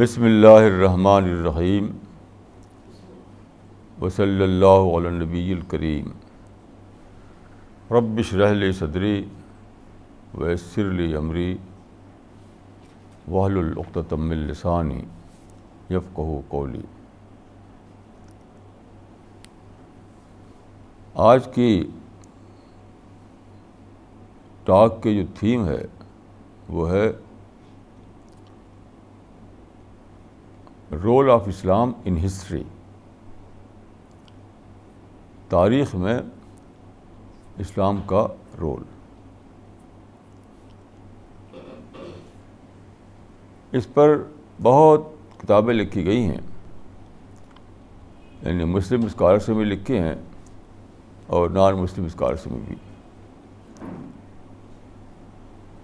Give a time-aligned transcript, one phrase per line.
[0.00, 1.88] بسم اللہ الرحمن الرحیم
[3.98, 6.08] وصلی اللہ علی نبی الکریم
[7.94, 9.12] ربش رحل صدری
[10.34, 11.56] ویسر لی عمری
[13.28, 15.00] وحل العقتم السانی
[15.90, 16.82] یفقہ قولی
[21.24, 21.72] آج کی
[24.66, 25.82] ٹاک کے جو تھیم ہے
[26.68, 27.10] وہ ہے
[30.92, 32.62] role of Islam in history
[35.48, 36.18] تاریخ میں
[37.58, 38.26] اسلام کا
[38.60, 38.82] رول۔
[43.72, 44.22] اس پر
[44.62, 45.02] بہت
[45.38, 46.40] کتابیں لکھی گئی ہیں۔
[48.42, 50.14] یعنی مسلم اسکالرس میں بھی لکھے ہیں
[51.26, 52.76] اور نان مسلم اسکالرس میں بھی۔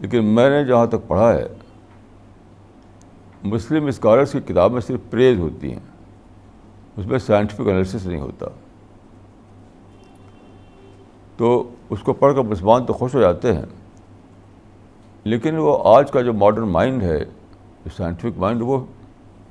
[0.01, 1.49] لیکن میں نے جہاں تک پڑھا ہے
[3.47, 5.81] مسلم اسکالرس کی کتاب میں صرف پریز ہوتی ہیں،
[6.97, 8.47] اس میں سائنٹیفک انالیسس نہیں ہوتا۔
[11.37, 13.65] تو اس کو پڑھ کر مسلمان تو خوش ہو جاتے ہیں۔
[15.25, 17.19] لیکن وہ آج کا جو ماڈرن مائنڈ ہے،
[17.85, 18.85] جو سائنٹیفک مائنڈ وہ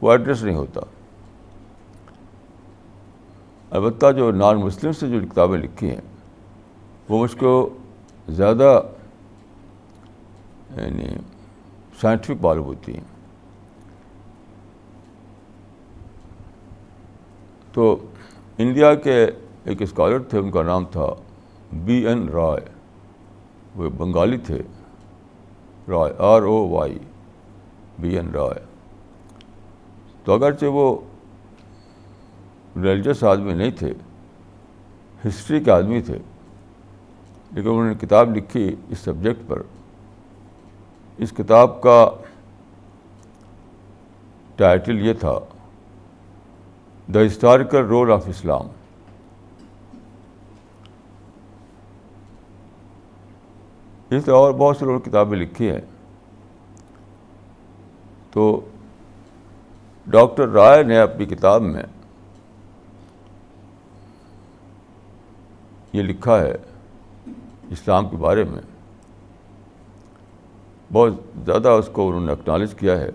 [0.01, 0.81] وہ ایڈریس نہیں ہوتا۔
[3.69, 6.01] البتہ جو نان مسلم سے جو کتابیں لکھی ہیں،
[7.09, 7.69] وہ مجھ کو
[8.29, 8.81] زیادہ
[10.77, 11.05] یعنی
[12.01, 13.14] سائنٹیفک معلوم ہوتی ہیں۔
[17.75, 18.05] تو
[18.57, 19.27] انڈیا کے
[19.63, 21.05] ایک اسکالر تھے، ان کا نام تھا
[21.73, 22.69] بی این رائے۔
[23.75, 24.61] وہ بنگالی تھے۔
[25.87, 26.99] Roy, R O Y,
[27.99, 28.65] B N Roy.
[30.23, 31.01] تو اگرچہ وہ
[32.83, 33.93] ریلیجس آدمی نہیں تھے،
[35.27, 36.17] ہسٹری کے آدمی تھے،
[37.51, 39.61] لیکن انہوں نے کتاب لکھی اس سبجیکٹ پر۔
[41.17, 42.09] اس کتاب کا
[44.55, 45.39] ٹائٹل یہ تھا
[47.13, 48.67] the historical role of Islam
[54.09, 55.81] اس طرح اور بہت سے لوگ کتابیں لکھی ہیں۔
[58.31, 58.61] تو
[60.07, 61.83] ڈاکٹر رائے نے اپنی کتاب میں
[65.93, 66.55] یہ لکھا ہے
[67.69, 68.61] اسلام کے بارے میں۔
[70.93, 71.13] بہت
[71.45, 73.09] زیادہ اس کو انہوں نے اکنالج کیا ہے۔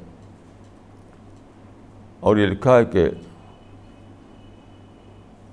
[2.20, 3.08] اور یہ لکھا ہے کہ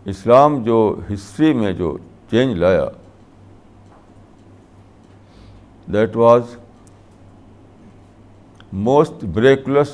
[0.09, 1.97] اسلام جو ہسٹری میں جو
[2.31, 2.85] چینج لایا
[5.93, 6.41] that was
[8.73, 9.91] most miracles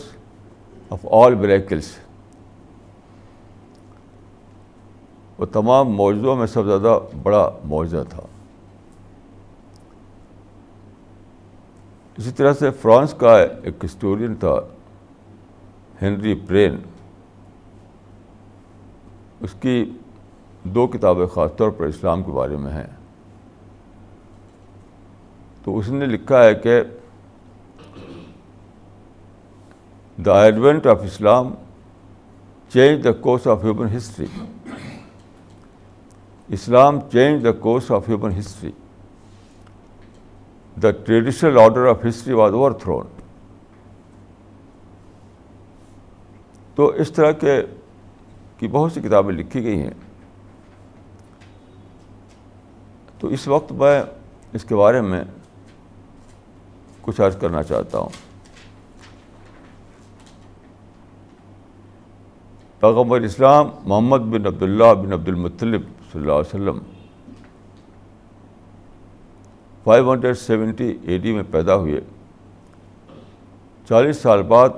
[0.89, 1.97] of all miracles
[5.37, 8.23] وہ تمام معجزوں میں سب سے زیادہ بڑا معجزہ تھا۔
[12.17, 14.55] اسی طرح سے فرانس کا ایک ہسٹورین تھا،
[16.01, 16.77] ہنری پرین۔
[19.39, 19.91] اس کی
[20.63, 22.87] دو کتابیں خاص طور پر اسلام کے بارے میں ہیں۔
[25.63, 26.81] تو اس نے لکھا ہے کہ
[30.25, 31.53] the advent of Islam
[32.73, 34.25] change the course of human history
[36.47, 38.71] Islam change the course of human history
[40.81, 43.07] the traditional order of history was overthrown
[46.75, 47.61] تو اس طرح کے
[48.57, 49.93] کی بہت سی کتابیں لکھی گئی ہیں۔
[53.23, 54.03] تو اس وقت میں
[54.53, 55.23] اس کے بارے میں
[57.01, 58.09] کچھ عرض کرنا چاہتا ہوں۔
[62.79, 66.79] پیغمبر اسلام محمد بن عبداللہ بن عبد المطلب صلی اللہ علیہ وسلم
[69.83, 72.01] five hundred seventy A D میں پیدا ہوئے۔
[73.89, 74.69] چالیس سال بعد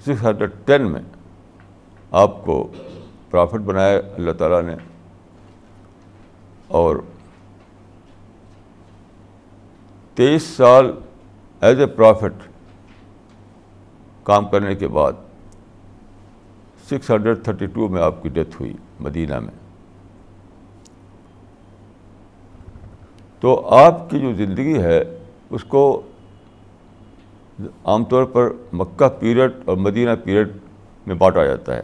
[0.00, 1.02] سکس ہنڈریڈ ٹین میں
[2.10, 2.66] آپ کو
[3.30, 4.74] پرافٹ بنایا اللہ تعالیٰ نے
[6.68, 6.96] اور
[10.18, 10.90] تیئیس سال
[11.60, 12.48] ایز اے پرافٹ
[14.22, 15.12] کام کرنے کے بعد
[16.90, 19.54] سکس ہنڈریڈ تھرٹی ٹو میں آپ کی ڈیتھ ہوئی مدینہ میں۔
[23.40, 25.18] تو آپ کی جو زندگی ہے،
[25.50, 26.02] اس کو
[27.84, 30.48] عام طور پر مکہ پیریڈ اور مدینہ پیریڈ
[31.06, 31.82] میں بانٹا جاتا ہے۔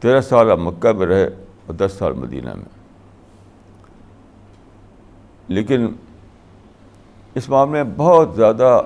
[0.00, 2.81] تیرہ سال آپ مکہ میں رہے اور دس سال مدینہ میں۔
[5.52, 5.86] لیکن
[7.34, 8.82] اس معاملے میں بہت زیادہ،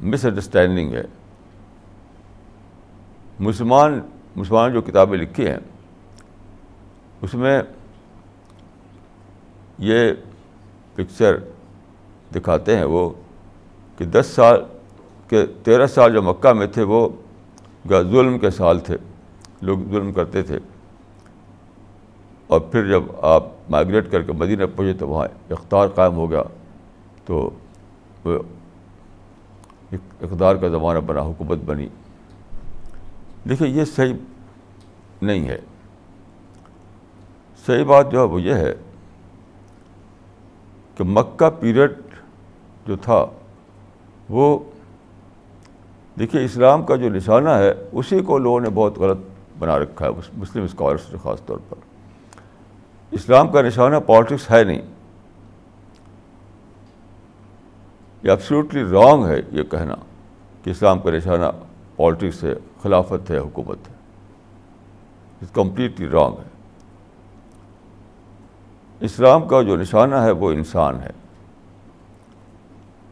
[0.00, 1.02] مس انڈرسٹینڈنگ ہے۔
[3.40, 4.00] مسلمان
[4.36, 5.58] مسلمان جو کتابیں لکھی ہیں،
[7.22, 7.62] اس میں
[9.78, 10.12] یہ
[10.94, 11.36] پکچر
[12.34, 13.10] دکھاتے ہیں وہ
[13.98, 14.62] کہ دس سال
[15.28, 17.08] کے تیرہ سال جو مکہ میں تھے، وہ
[17.88, 18.96] ظلم کے سال تھے۔
[19.62, 20.58] لوگ ظلم کرتے تھے۔
[22.54, 26.42] اور پھر جب آپ مائگریٹ کر کے مدینہ پہنچے تو وہاں اختار قائم ہو گیا۔
[27.24, 27.50] تو
[29.92, 31.88] اقدار کا زمانہ بنا، حکومت بنی۔
[33.48, 34.14] دیکھیے یہ صحیح
[35.22, 35.58] نہیں ہے۔
[37.66, 38.74] صحیح بات جو ہے، وہ یہ ہے
[40.96, 41.92] کہ مکہ پیریڈ
[42.86, 43.26] جو تھا،
[44.28, 44.58] وہ
[46.18, 49.18] دیکھیے اسلام کا جو نشانہ ہے، اسی کو لوگوں نے بہت غلط
[49.58, 51.93] بنا رکھا ہے، مسلم اسکالرس نے خاص طور پر۔
[53.14, 54.82] اسلام کا نشانہ پالیٹکس ہے نہیں۔
[58.22, 59.94] یہ ایبسلیوٹلی رانگ ہے یہ کہنا
[60.62, 61.44] کہ اسلام کا نشانہ
[61.96, 63.94] پالیٹکس ہے، خلافت ہے، حکومت ہے۔
[65.42, 66.48] اٹس کمپلیٹلی رانگ ہے۔
[69.00, 71.10] اسلام کا جو نشانہ ہے وہ انسان ہے۔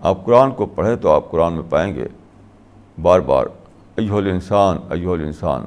[0.00, 2.06] آپ قرآن کو پڑھیں تو آپ قرآن میں پائیں گے،
[3.02, 3.46] بار بار،
[3.96, 5.64] ایہو الانسان ایہو الانسان۔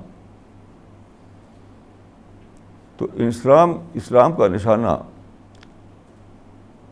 [2.97, 4.95] تو اسلام اسلام کا نشانہ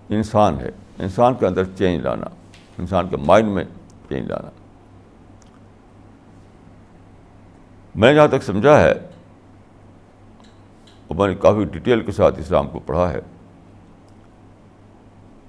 [0.10, 0.70] انسان ہے۔
[1.00, 2.26] انسان کے اندر چینج لانا،
[2.78, 3.64] انسان کے مائنڈ میں
[4.10, 4.50] چینج لانا۔
[7.96, 8.92] میں نے جہاں تک سمجھا ہے،
[11.08, 13.20] اور میں نے کافی ڈیٹیل کے ساتھ اسلام کو پڑھا ہے۔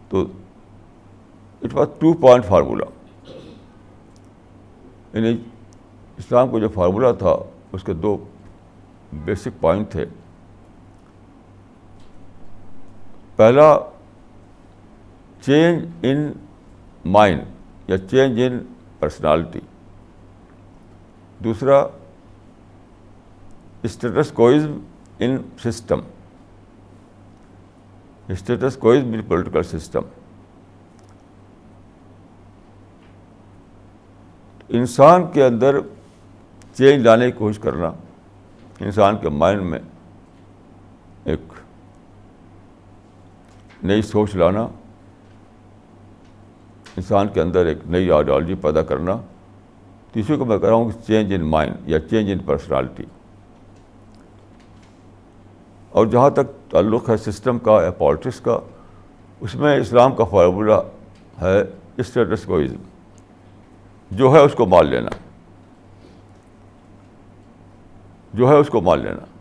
[0.08, 0.26] تو
[1.62, 2.84] it was two point formula
[5.12, 5.36] یعنی
[6.18, 7.34] اسلام کو جو فارمولہ تھا،
[7.72, 8.16] اس کے دو
[9.24, 10.04] بیسک پوائنٹ تھے۔
[13.36, 13.76] پہلا
[15.40, 16.30] چینج ان
[17.04, 18.58] مائنڈ یا چینج ان
[18.98, 19.60] پرسنالٹی
[21.44, 21.78] دوسرا
[23.82, 24.78] status quoism
[25.18, 26.00] in system
[28.28, 30.02] status quoism in political system
[34.68, 35.80] انسان کے اندر
[36.74, 37.90] چینج لانے کی کوشش کرنا،
[38.80, 39.78] انسان کے مائنڈ میں
[41.24, 41.52] ایک
[43.84, 44.62] نئی سوچ لانا،
[46.96, 49.16] انسان کے اندر ایک نئی آئیڈیالوجی پیدا کرنا،
[50.12, 53.04] تیسرے کو میں کہہ رہا ہوں کہ چینج ان مائنڈ یا چینج ان پرسنالٹی
[55.90, 58.58] اور جہاں تک تعلق ہے سسٹم کا یا پالیٹکس کا،
[59.40, 60.80] اس میں اسلام کا فارمولہ
[61.40, 61.62] ہے
[61.96, 62.82] اسٹیٹس کوئزم
[64.10, 65.10] جو ہے اس کو مان لینا۔
[68.34, 69.33] جو ہے اس کو مان لینا۔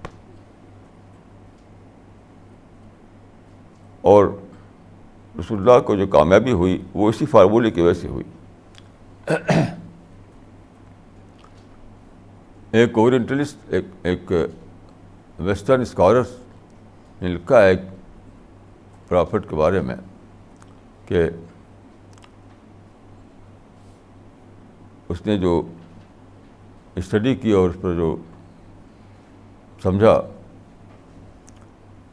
[4.04, 4.26] اور
[5.40, 8.24] رسول اللہ کو جو کامیابی ہوئی وہ اسی فارمولے کی وجہ سے ہوئی۔
[12.72, 14.32] ایک اورینٹلسٹ ایک ایک
[15.40, 16.28] ویسٹرن اسکالرس
[17.22, 17.80] نے لکھا ہے ایک
[19.08, 19.96] پرافٹ کے بارے میں
[21.06, 21.30] کہ
[25.10, 25.62] اس نے جو
[26.96, 28.16] اسٹڈی کی اور اس پر جو
[29.84, 30.22] سمجھا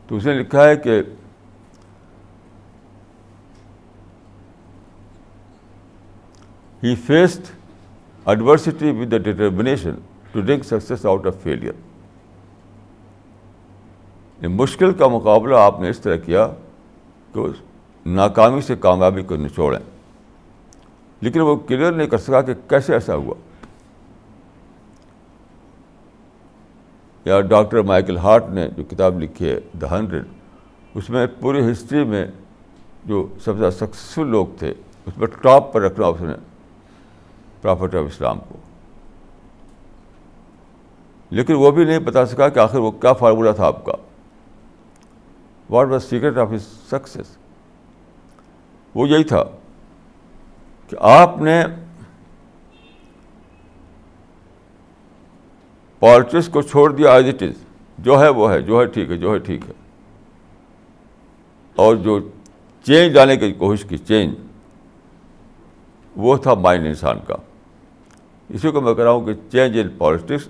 [0.06, 1.02] تو اس نے لکھا ہے کہ
[6.82, 7.42] he faced
[8.24, 9.90] adversity with the determination
[10.32, 11.72] to dunk success out of failure
[14.48, 16.48] مشکل کا مقابلہ آپ نے اس طرح کیا
[17.34, 17.40] کہ
[18.06, 19.80] ناکامی سے کامیابی کو نچوڑیں۔
[21.20, 23.34] لیکن وہ کلیئر نہیں کر سکا کہ کیسے ایسا ہوا؟
[27.24, 30.24] یا ڈاکٹر مائیکل ہارٹ نے جو کتاب لکھی ہے دا ہنڈریڈ
[30.94, 32.26] اس میں پوری ہسٹری میں
[33.04, 34.74] جو سب سے سکسیزفل لوگ تھے،
[35.06, 36.49] اس میں ٹاپ پر رکھنا اس نے۔
[37.62, 38.54] پرافٹ آف اسلام کو۔
[41.30, 43.92] لیکن وہ بھی نہیں بتا سکا کہ آخر وہ کیا فارمولہ تھا آپ کا۔
[45.70, 47.36] What was secret of his success
[48.94, 49.44] وہ یہی تھا
[50.88, 51.64] کہ آپ نے
[55.98, 57.64] پالیٹکس کو چھوڑ دیا ایز اٹ از
[57.98, 59.72] جو ہے وہ ہے، جو ہے ٹھیک ہے، جو ہے ٹھیک ہے۔
[61.76, 62.20] اور جو
[62.82, 64.34] چینج لانے کی کوشش کی چینج
[66.16, 67.34] وہ تھا مائنڈ انسان کا۔
[68.50, 70.48] اسی کو میں کہہ رہا ہوں کہ change in politics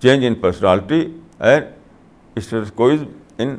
[0.00, 1.64] change in personality and
[2.34, 2.72] status
[3.38, 3.56] in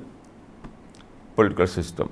[1.35, 2.05] political system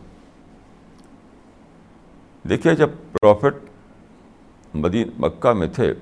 [2.49, 3.55] دیکھیے جب پروفٹ
[4.73, 5.93] مدین، مکہ میں تھے،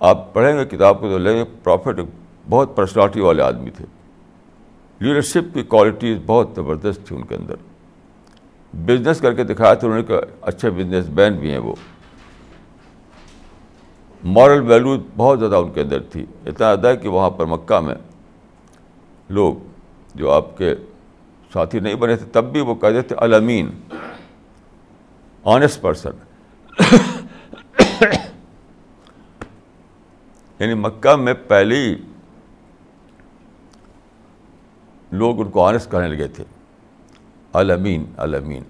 [0.00, 2.00] آپ پڑھیں گے کتاب کو تو لیں گے پروفٹ
[2.48, 3.84] بہت پرسنالٹی والے آدمی تھے۔
[5.00, 7.54] لیڈرشپ کی کوالٹیز بہت زبردست تھی ان کے اندر۔
[8.72, 11.74] بزنس کر کے دکھایا تھا انہوں نے کہ اچھے بزنس مین بھی ہیں وہ۔
[14.24, 17.80] مارل ویلو بہت زیادہ ان کے اندر تھی۔ اتنا زیادہ ہے کہ وہاں پر مکہ
[17.80, 17.94] میں
[19.28, 19.54] لوگ
[20.14, 20.74] جو آپ کے
[21.52, 23.70] ساتھی نہیں بنے تھے، تب بھی وہ کہتے تھے، الامین
[25.44, 26.10] آنےسٹ پرسن
[30.58, 31.94] یعنی مکہ میں پہلی
[35.12, 36.44] لوگ ان کو آنےسٹ کرنے لگے تھے۔
[37.52, 38.62] المین المین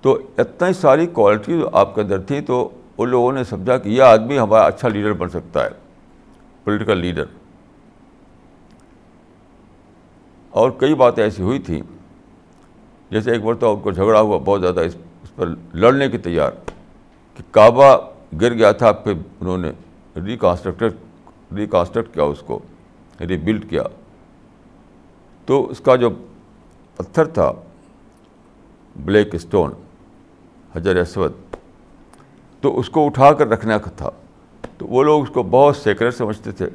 [0.00, 2.68] تو اتنا ساری کوالٹی آپ کے اندر تھی تو
[2.98, 5.68] ان لوگوں نے سمجھا کہ یہ آدمی ہمارا اچھا لیڈر بن سکتا ہے
[6.64, 7.24] پولیٹیکل لیڈر
[10.52, 11.80] اور کئی باتیں ایسی ہوئی تھیں،
[13.10, 16.52] جیسے ایک مرتبہ ان کو جھگڑا ہوا بہت زیادہ، اس اس پر لڑنے کی تیار
[17.36, 17.96] کہ کعبہ
[18.40, 19.70] گر گیا تھا، پھر انہوں نے
[20.26, 22.58] ریکانسٹرکٹ ریکانسٹرکٹ کیا، اس کو
[23.20, 23.82] ریبلڈ کیا۔
[25.48, 26.10] تو اس کا جو
[26.98, 27.50] پتھر تھا،
[28.96, 29.72] بلیک اسٹون،
[30.74, 31.32] حجر اسود
[32.60, 34.10] تو اس کو اٹھا کر رکھنے کا تھا۔
[34.78, 36.66] تو وہ لوگ اس کو بہت سیکرٹ سمجھتے تھے۔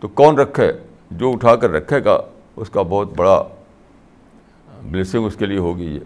[0.00, 0.72] تو کون رکھے؟
[1.10, 2.20] جو اٹھا کر رکھے گا،
[2.56, 3.44] اس کا بہت بڑا
[4.82, 6.00] بلیسنگ اس کے لیے ہوگی یہ۔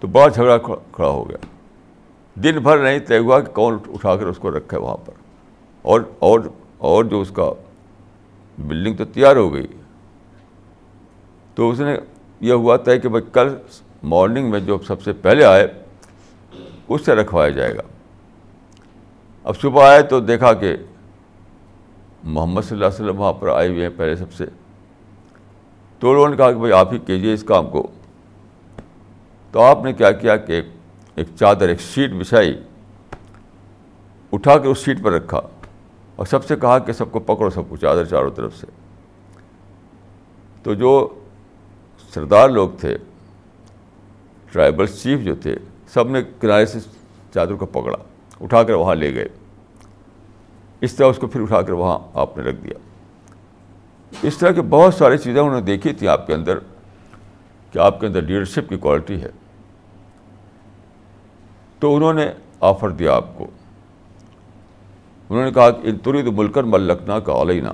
[0.00, 0.58] تو بڑا جھگڑا
[0.92, 1.36] کھڑا ہو گیا۔
[2.34, 5.12] دن بھر نہیں طے ہوا کہ کون اٹھا کر اس کو رکھے وہاں پر۔
[5.82, 6.40] اور اور
[6.78, 7.52] اور جو اس کا
[8.58, 9.66] بلڈنگ تو تیار ہو گئی۔
[11.54, 11.96] تو اس نے
[12.40, 13.56] یہ ہوا تھا کہ بھائی کل
[14.02, 15.68] مارننگ میں جو سب سے پہلے آئے
[16.88, 17.82] اس سے رکھوایا جائے گا۔
[19.44, 20.76] اب صبح آئے تو دیکھا کہ
[22.24, 24.46] محمد صلی اللہ علیہ وسلم وہاں پر آئے ہوئے ہیں پہلے سب سے۔
[25.98, 27.86] تو لوگوں نے کہا کہ بھائی آپ ہی کیجیے اس کام کو۔
[29.52, 30.62] تو آپ نے کیا کیا کہ
[31.14, 32.62] ایک چادر، ایک شیٹ بچھائی،
[34.32, 35.40] اٹھا کے اس شیٹ پر رکھا
[36.16, 38.66] اور سب سے کہا کہ سب کو پکڑو سب کو چادر چاروں طرف سے۔
[40.62, 41.08] تو جو
[42.14, 42.98] سردار لوگ تھے،
[44.52, 46.78] ٹرائبل چیف جو تھے سب نے کنارے سے
[47.34, 47.98] چادر کو پکڑا،
[48.40, 49.28] اٹھا کر وہاں لے گئے۔
[50.80, 52.78] اس طرح اس کو پھر اٹھا کر وہاں آپ نے رکھ دیا۔
[54.22, 56.58] اس طرح کی بہت ساری چیزیں انہوں نے دیکھی تھیں آپ کے اندر
[57.72, 59.30] کہ آپ کے اندر لیڈرشپ کی کوالٹی ہے۔
[61.78, 63.46] تو انہوں نے آفر دیا آپ کو۔
[65.28, 67.72] انہوں نے کہا کہ ان ترید ملکن ملکنا کا علینا،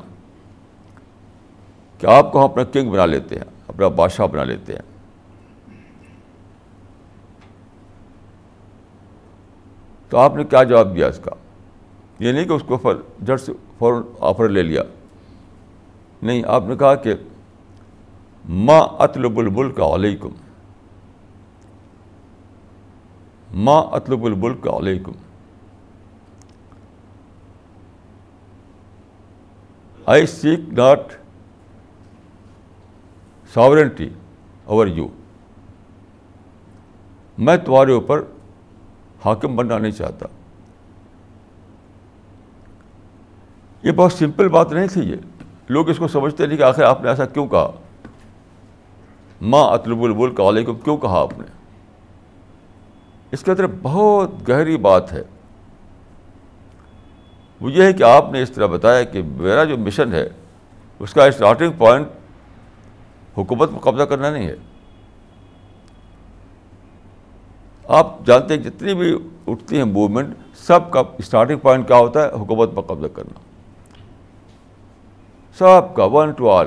[1.98, 4.91] کہ آپ کو ہم اپنا کنگ بنا لیتے ہیں، اپنا بادشاہ بنا لیتے ہیں۔
[10.12, 11.30] تو آپ نے کیا جواب دیا اس کا؟
[12.18, 12.92] یہ نہیں کہ اس کو
[13.22, 14.82] جٹ سے فوراً آفر لے لیا۔
[16.22, 17.14] نہیں، آپ نے کہا کہ
[18.48, 20.28] ماں اطلب الملک علیکم
[23.54, 25.12] ماں اطلب الملک علیکم
[30.06, 31.12] I seek not
[33.54, 34.08] sovereignty
[34.64, 35.08] over you
[37.38, 38.22] میں تمہارے اوپر
[39.24, 40.26] حاکم بننا نہیں چاہتا۔
[43.82, 45.16] یہ بہت سمپل بات نہیں تھی یہ۔
[45.68, 47.70] لوگ اس کو سمجھتے نہیں کہ آخر آپ نے ایسا کیوں کہا۔
[49.40, 51.44] ماں اطلب الملک علیکم، کیوں کہا آپ نے؟
[53.32, 55.22] اس کے اندر بہت گہری بات ہے۔
[57.60, 60.28] وہ یہ ہے کہ آپ نے اس طرح بتایا کہ میرا جو مشن ہے،
[60.98, 62.06] اس کا اسٹارٹنگ پوائنٹ
[63.38, 64.56] حکومت پر قبضہ کرنا نہیں ہے۔
[67.88, 72.32] آپ جانتے ہیں جتنی بھی اٹھتی ہیں موومنٹ سب کا اسٹارٹنگ پوائنٹ کیا ہوتا ہے؟
[72.32, 73.40] حکومت پر قبضہ کرنا۔
[75.58, 76.66] سب کا ون ٹو آل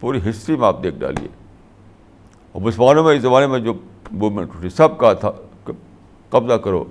[0.00, 1.28] پوری ہسٹری میں آپ دیکھ ڈالیے۔
[2.52, 3.74] اور مسلمانوں میں، اس زمانے میں جو
[4.10, 5.30] موومنٹ اٹھی، سب کا تھا،
[6.30, 6.84] قبضہ کرو۔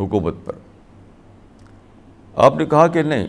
[0.00, 0.52] حکومت پر۔
[2.36, 3.26] آپ نے کہا کہ نہیں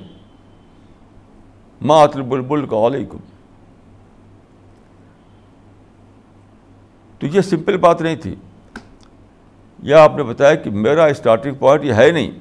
[1.81, 3.17] ماں بلبل کا علیکم
[7.25, 8.35] تو یہ سمپل بات نہیں تھی۔
[9.83, 12.31] یا آپ نے بتایا کہ میرا اسٹارٹنگ پوائنٹ یہ ہے نہیں۔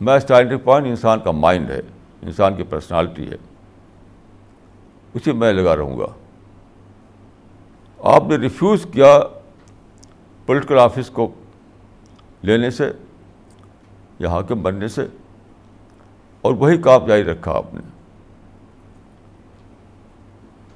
[0.00, 1.80] میں اسٹارٹنگ پوائنٹ انسان کا مائنڈ ہے،
[2.22, 3.36] انسان کی پرسنالٹی ہے۔
[5.14, 6.06] اسی میں لگا رہوں گا۔
[7.98, 9.20] آپ نے ریفیوز کیا
[10.46, 11.34] پولیٹیکل آفس کو
[12.42, 12.92] لینے سے
[14.18, 15.06] یا حاکم بننے سے،
[16.40, 17.80] اور وہی کام جاری رکھا آپ نے۔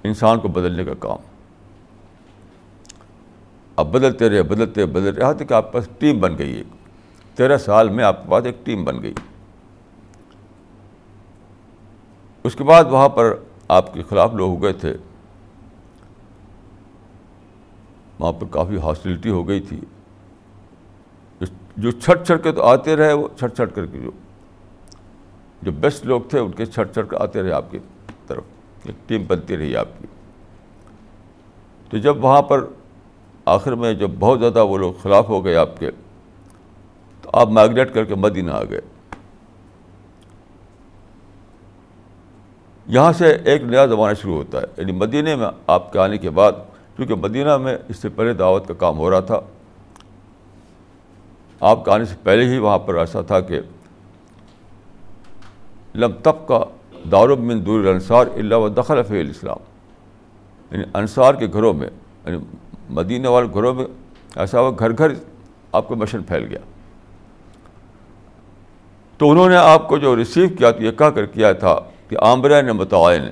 [0.04, 1.33] انسان کو بدلنے کا کام۔
[3.76, 6.66] اب بدلتے رہے بدلتے بدلتے یہاں تک آپ کے پاس ٹیم بن گئی ایک۔
[7.36, 9.14] تیرہ سال میں آپ کے پاس ایک ٹیم بن گئی۔
[12.44, 13.34] اس کے بعد وہاں پر
[13.68, 14.96] آپ کے خلاف لوگ ہو گئے تھے۔
[18.18, 19.80] وہاں پر کافی ہاسٹیلٹی ہو گئی تھی۔
[21.76, 24.10] جو چھٹ چھٹ کے تو آتے رہے، وہ چھٹ چھٹ کر کے جو
[25.62, 27.78] جو بیسٹ لوگ تھے، ان کے چھٹ چھٹ کر آتے رہے آپ کی
[28.26, 28.44] طرف۔
[28.84, 30.06] ایک ٹیم بنتی رہی آپ کی۔
[31.90, 32.66] تو جب وہاں پر
[33.44, 35.90] آخر میں جب بہت زیادہ وہ لوگ خلاف ہو گئے آپ کے،
[37.22, 38.80] تو آپ مائگریٹ کر کے مدینہ آ گئے۔
[42.86, 46.30] یہاں سے ایک نیا زمانہ شروع ہوتا ہے۔ یعنی مدینہ میں آپ کے آنے کے
[46.30, 46.52] بعد،
[46.96, 49.40] کیونکہ مدینہ میں اس سے پہلے دعوت کا کام ہو رہا تھا،
[51.60, 53.60] آپ کے آنے سے پہلے ہی وہاں پر ایسا تھا کہ
[55.94, 56.64] لم تب کا
[57.38, 59.56] من دور انصار اللہ و دخل فی الاسلام۔
[60.70, 61.90] یعنی انصار کے گھروں میں
[62.26, 62.38] یعنی
[62.90, 63.84] مدینہ والے گھروں میں
[64.36, 65.08] ایسا ہوا گھر گھر
[65.72, 66.58] آپ کا مشن پھیل گیا۔
[69.18, 72.16] تو انہوں نے آپ کو جو ریسیو کیا تو یہ کہا کر کیا تھا کہ
[72.18, 73.22] عامرہ نے متعین،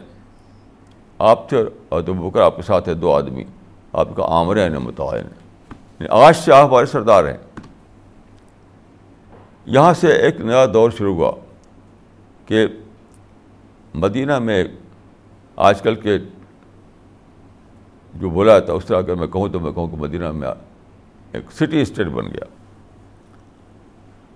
[1.18, 3.44] آپ تھے اور دو بکر آپ کے ساتھ ہے دو آدمی،
[3.92, 5.25] آپ کا عامرہ نے متعین۔
[5.73, 7.37] یعنی آج سے آپ ہمارے سردار ہیں۔
[9.66, 11.32] یہاں سے ایک نیا دور شروع ہوا
[12.47, 12.66] کہ
[13.94, 14.64] مدینہ میں
[15.56, 16.18] آج کل کے
[18.14, 20.49] جو بولا تھا اس طرح اگر میں کہوں تو میں کہوں کہ مدینہ میں
[21.33, 22.45] ایک سٹی اسٹیٹ بن گیا۔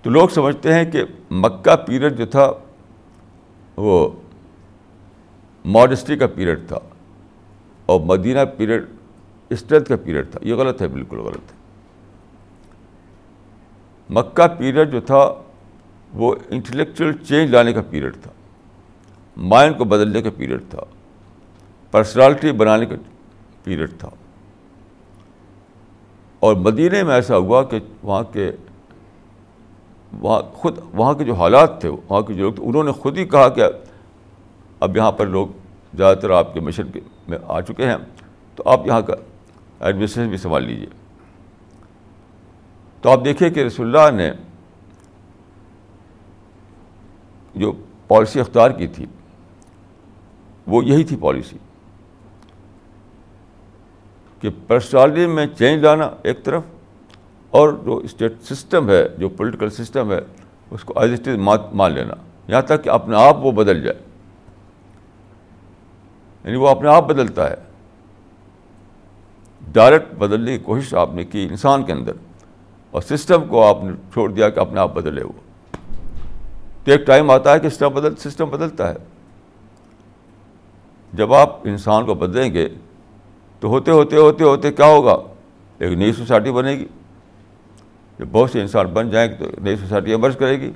[0.01, 2.51] تو لوگ سمجھتے ہیں کہ مکہ پیریڈ جو تھا
[3.77, 4.09] وہ
[5.65, 6.77] ماڈسٹی کا پیریڈ تھا
[7.85, 8.85] اور مدینہ پیریڈ
[9.49, 11.57] اسٹرینتھ کا پیریڈ تھا۔ یہ غلط ہے، بالکل غلط ہے۔
[14.09, 15.33] مکہ پیریڈ جو تھا
[16.13, 18.31] وہ انٹلیکچوئل چینج لانے کا پیریڈ تھا۔
[19.37, 20.79] مائنڈ کو بدلنے کا پیریڈ تھا۔
[21.91, 22.95] پرسنالٹی بنانے کا
[23.67, 24.09] پیریڈ تھا۔
[26.39, 28.51] اور مدینہ میں ایسا ہوا کہ وہاں کے
[30.19, 33.17] وہاں خود وہاں کے جو حالات تھے، وہاں کے جو لوگ تھے، انہوں نے خود
[33.17, 33.63] ہی کہا کہ
[34.79, 35.47] اب یہاں پر لوگ
[35.93, 37.97] زیادہ تر آپ کے مشن کے میں آ چکے ہیں،
[38.55, 39.13] تو آپ یہاں کا
[39.79, 40.87] ایڈمنسٹریشن بھی سنبھال لیجیے
[43.01, 44.31] تو آپ دیکھیے کہ رسول اللہ نے
[47.55, 47.71] جو
[48.07, 49.05] پالیسی اختیار کی تھی،
[50.67, 51.57] وہ یہی تھی پالیسی۔
[54.39, 56.63] کہ پرسنالٹی میں چینج لانا ایک طرف
[57.49, 60.19] اور جو اسٹیٹ سسٹم ہے، جو پولیٹیکل سسٹم ہے،
[60.71, 62.13] اس کو ایز اٹ از مان لینا۔
[62.47, 63.99] یہاں تک کہ اپنے آپ وہ بدل جائے۔
[66.43, 67.55] یعنی وہ اپنے آپ بدلتا ہے۔
[69.71, 72.11] ڈائریکٹ بدلنے کی کوشش آپ نے کی انسان کے اندر
[72.91, 75.31] اور سسٹم کو آپ نے چھوڑ دیا کہ اپنے آپ بدلے وہ۔
[76.83, 78.95] تو ایک ٹائم آتا ہے کہ سسٹم بدل سسٹم بدلتا ہے۔
[81.13, 82.69] جب آپ انسان کو بدلیں گے
[83.59, 85.17] تو ہوتے ہوتے ہوتے ہوتے کیا ہوگا؟
[85.77, 86.85] ایک نئی سوسائٹی بنے گی۔
[88.19, 90.71] جب بہت سے انسان بن جائیں گے تو نئی سوسائٹی ایمرج کرے گی۔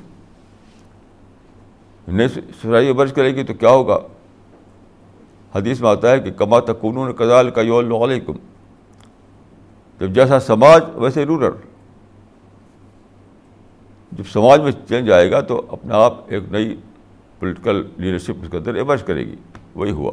[2.07, 3.99] نئی سوسائٹی ایمرج کرے گی تو کیا ہوگا؟
[5.55, 8.33] حدیث میں آتا ہے کہ کما تکون کزال کا یول علیکم۔
[9.99, 11.53] جب جیسا سماج ویسے رورل۔
[14.11, 16.75] جب سماج میں چینج آئے گا تو اپنے آپ ایک نئی
[17.39, 19.35] پولیٹیکل لیڈرشپ اس کے اندر ایمرج کرے گی۔
[19.75, 20.11] وہی ہوا۔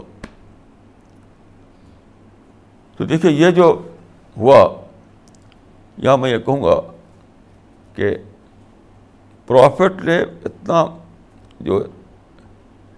[3.01, 3.67] تو دیکھیے یہ جو
[4.37, 4.59] ہوا،
[5.99, 6.81] یہاں میں یہ کہوں گا
[7.95, 8.15] کہ
[9.49, 10.85] پروفٹ نے اتنا
[11.61, 11.79] جو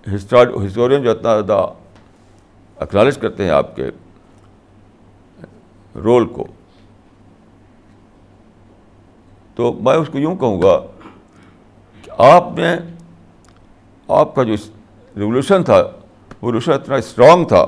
[0.07, 1.67] ہسٹورین جو اتنا زیادہ
[2.77, 3.91] اکنالج کرتے ہیں آپ کے
[5.95, 6.47] رول کو،
[9.57, 10.79] تو میں اس کو یوں کہوں گا
[12.03, 12.75] کہ آپ نے،
[14.09, 14.55] آپ کا جو
[15.17, 17.65] ریولیوشن تھا، وہ ریولیوشن اتنا اسٹرانگ تھا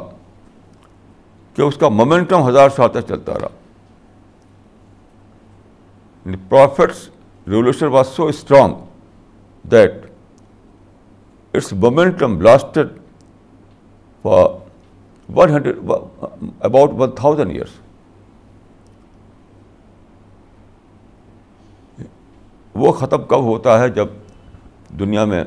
[1.54, 3.48] کہ اس کا مومنٹم ہزار سال تک چلتا رہا۔
[6.48, 7.08] Prophet's
[7.48, 8.74] revolution was so strong
[9.70, 9.92] that
[11.54, 12.88] its momentum lasted
[14.22, 14.46] for
[15.34, 15.76] one hundred
[16.60, 17.80] about one thousand years
[22.74, 24.08] وہ ختم کب ہوتا ہے جب
[24.98, 25.44] دنیا میں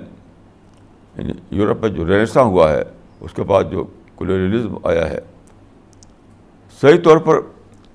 [1.18, 2.84] یعنی یورپ میں جو رینساں ہوا ہے،
[3.20, 5.20] اس کے بعد جو کولونیلزم آیا ہے۔
[6.86, 7.36] صحیح طور پر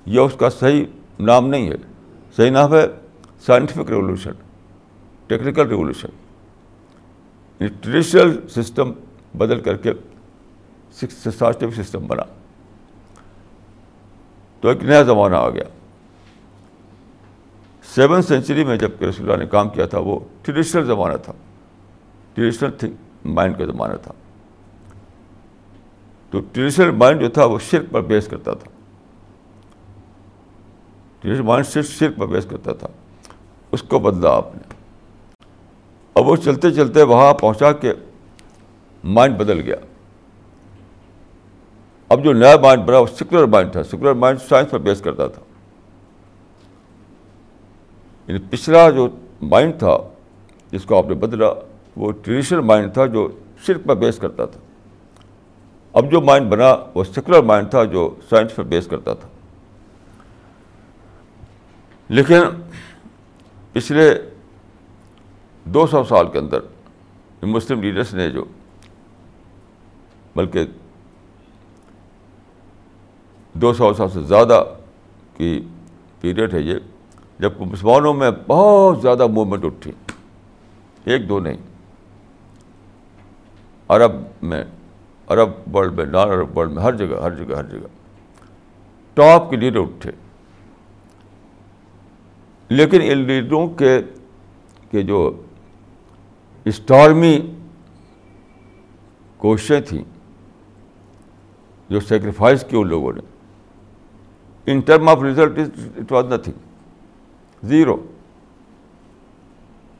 [0.06, 0.84] یہ اس کا صحیح
[1.20, 1.74] نام نہیں ہے۔
[2.36, 2.86] صحیح نام ہے
[3.46, 4.30] scientific revolution
[5.26, 6.08] technical revolution
[7.58, 8.92] traditional system
[9.34, 9.92] بدل کر کے
[11.38, 12.22] سائنٹیفک سسٹم بنا۔
[14.60, 15.64] تو ایک نیا زمانہ آ گیا۔
[17.94, 21.32] سیون سینچری میں جبکہ رسول اللہ نے کام کیا تھا، وہ ٹریڈیشنل زمانہ تھا۔
[22.34, 24.12] ٹریڈیشنل تھنک مائنڈ کا زمانہ تھا۔
[26.30, 28.79] تو ٹریڈیشنل مائنڈ جو تھا، وہ شرک پر بیس کرتا تھا۔
[31.20, 32.88] ٹریڈیشنل مائنڈ صرف شرک پر بیس کرتا تھا،
[33.72, 34.74] اس کو بدلا آپ نے۔
[36.14, 37.92] اب وہ چلتے چلتے وہاں پہنچا کے
[39.04, 39.76] مائنڈ بدل گیا۔
[42.08, 45.26] اب جو نیا مائنڈ بنا، وہ سیکولر مائنڈ تھا۔ سیکولر مائنڈ سائنس پر بیس کرتا
[45.26, 45.42] تھا۔
[48.26, 49.08] یعنی پچھلا جو
[49.42, 49.98] مائنڈ تھا،
[50.72, 51.46] جس کو آپ نے بدلا،
[51.96, 53.28] وہ ٹریڈیشنل مائنڈ تھا جو
[53.66, 54.60] شرک پر بیس کرتا تھا۔
[55.92, 59.28] اب جو مائنڈ بنا، وہ سیکولر مائنڈ تھا جو سائنس پر بیس کرتا تھا۔
[62.10, 62.40] لیکن
[63.72, 64.22] پچھلے
[65.64, 66.58] دو سو سال کے اندر
[67.42, 68.44] مسلم لیڈرس نے جو
[70.36, 70.64] بلکہ
[73.52, 74.64] دو سو سال سے زیادہ
[75.36, 75.68] کی
[76.20, 76.74] پیریڈ ہے یہ،
[77.38, 79.92] جب مسلمانوں میں بہت زیادہ موومنٹ اٹھی۔
[81.04, 81.56] ایک دو نہیں۔
[83.88, 84.64] عرب میں،
[85.28, 87.86] عرب ورلڈ میں، نان عرب ورلڈ میں، ہر جگہ ہر جگہ ہر جگہ۔
[89.14, 90.10] ٹاپ کے لیڈر اٹھے۔
[92.70, 95.30] لیکن ان لیڈروں کے جو
[96.66, 97.38] اسٹارمی
[99.40, 100.02] کوششیں تھیں،
[101.90, 103.20] جو سیکریفائز کی ان لوگوں نے
[104.66, 107.96] in term of result it was nothing zero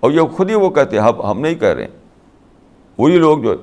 [0.03, 1.99] اور یہ خود ہی وہ کہتے ہیں، ہم نہیں کہہ رہے ہیں۔
[2.99, 3.55] وہی لوگ جو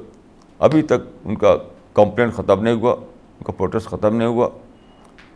[0.60, 1.56] ابھی تک ان کا
[1.94, 4.50] کمپلین ختم نہیں ہوا، ان کا پروٹیسٹ ختم نہیں ہوا،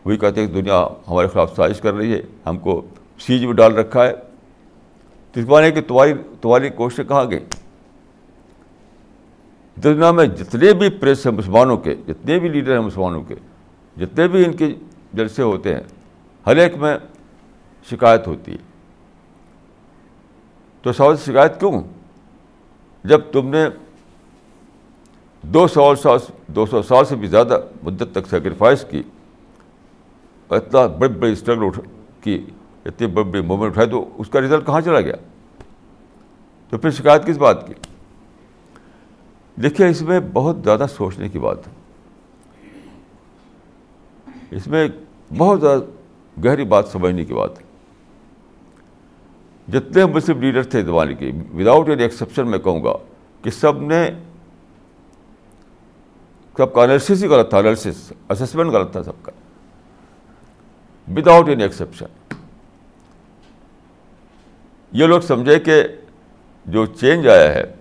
[0.04, 2.80] وہی کہتے ہیں کہ دنیا ہمارے خلاف سازش کر رہی ہے، ہم کو
[3.18, 4.12] سیج میں ڈال رکھا ہے۔
[5.32, 7.44] تو اس ہے کہ تمہاری تمہاری کوششیں کہاں گئی
[9.84, 13.34] دنیا میں جتنے بھی پریس ہیں مسلمانوں کے، جتنے بھی لیڈر ہیں مسلمانوں کے،
[13.96, 14.74] جتنے بھی ان کے
[15.12, 15.82] جلسے ہوتے ہیں،
[16.46, 16.98] ہر ایک میں
[17.90, 18.56] شکایت ہوتی ہے۔
[20.82, 21.82] تو سوال شکایت کیوں؟
[23.04, 23.68] جب تم نے
[25.42, 29.02] دو سو سال دو سو سال سے بھی زیادہ مدت تک سیکریفائس کی
[30.48, 31.78] اتنا بڑی بڑی اسٹرگل اٹھ
[32.20, 32.44] کی۔
[32.84, 35.14] اتنی بڑی موومنٹ اٹھائی تو اس کا رزلٹ کہاں چلا گیا؟
[36.70, 37.74] تو پھر شکایت کس بات کی؟
[39.62, 41.72] دیکھیے، اس میں بہت زیادہ سوچنے کی بات ہے۔
[44.50, 44.88] اس میں
[45.38, 45.80] بہت زیادہ
[46.44, 47.64] گہری بات سمجھنے کی بات ہے۔
[49.72, 52.92] جتنے مسلم لیڈر تھے زمانے کے وداؤٹ اینی ایکسیپشن میں کہوں گا
[53.42, 54.10] کہ سب نے
[56.56, 59.32] سب کا انالیسس ہی غلط تھا انالیسس اسسمنٹ غلط تھا سب کا۔
[61.16, 62.06] وداؤٹ اینی ایکسیپشن
[64.92, 65.82] یہ لوگ سمجھے کہ
[66.66, 67.74] جو چینج آیا ہے،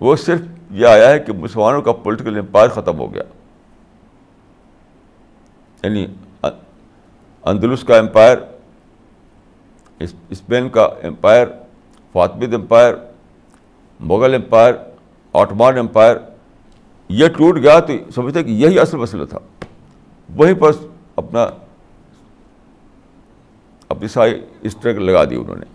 [0.00, 3.22] وہ صرف یہ آیا ہے کہ مسلمانوں کا پولیٹیکل امپائر ختم ہو گیا۔
[5.82, 6.06] یعنی
[7.42, 8.38] اندلس کا امپائر
[10.30, 11.46] اسپین کا empire
[12.12, 12.94] Fatimid empire
[14.00, 14.74] Mughal empire
[15.32, 16.16] Ottoman empire
[17.08, 19.38] یہ ٹوٹ گیا تو سمجھتے کہ یہی اصل مسئلہ تھا۔
[20.36, 20.70] وہیں پر
[21.16, 21.46] اپنا
[23.88, 25.66] اپنی ساری اسٹرگل لگا دی انہوں نے۔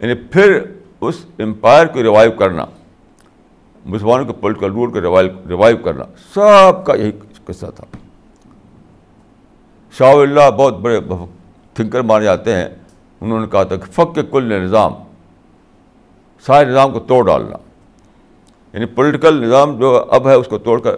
[0.00, 0.62] یعنی پھر
[1.00, 2.64] اس امپائر کو ریوائو کرنا،
[3.84, 5.00] مسلمانوں کے پولیٹیکل رول کو
[5.48, 7.12] ریوائو کرنا، سب کا یہی
[7.44, 7.84] قصہ تھا۔
[9.90, 11.00] شاہ اللہ بہت بڑے
[11.74, 12.68] تھنکر مانے جاتے ہیں۔
[13.20, 14.92] انہوں نے کہا تھا کہ فق کے کل نظام،
[16.46, 17.56] سارے نظام کو توڑ ڈالنا۔
[18.72, 20.96] یعنی پولیٹیکل نظام جو اب ہے، اس کو توڑ کر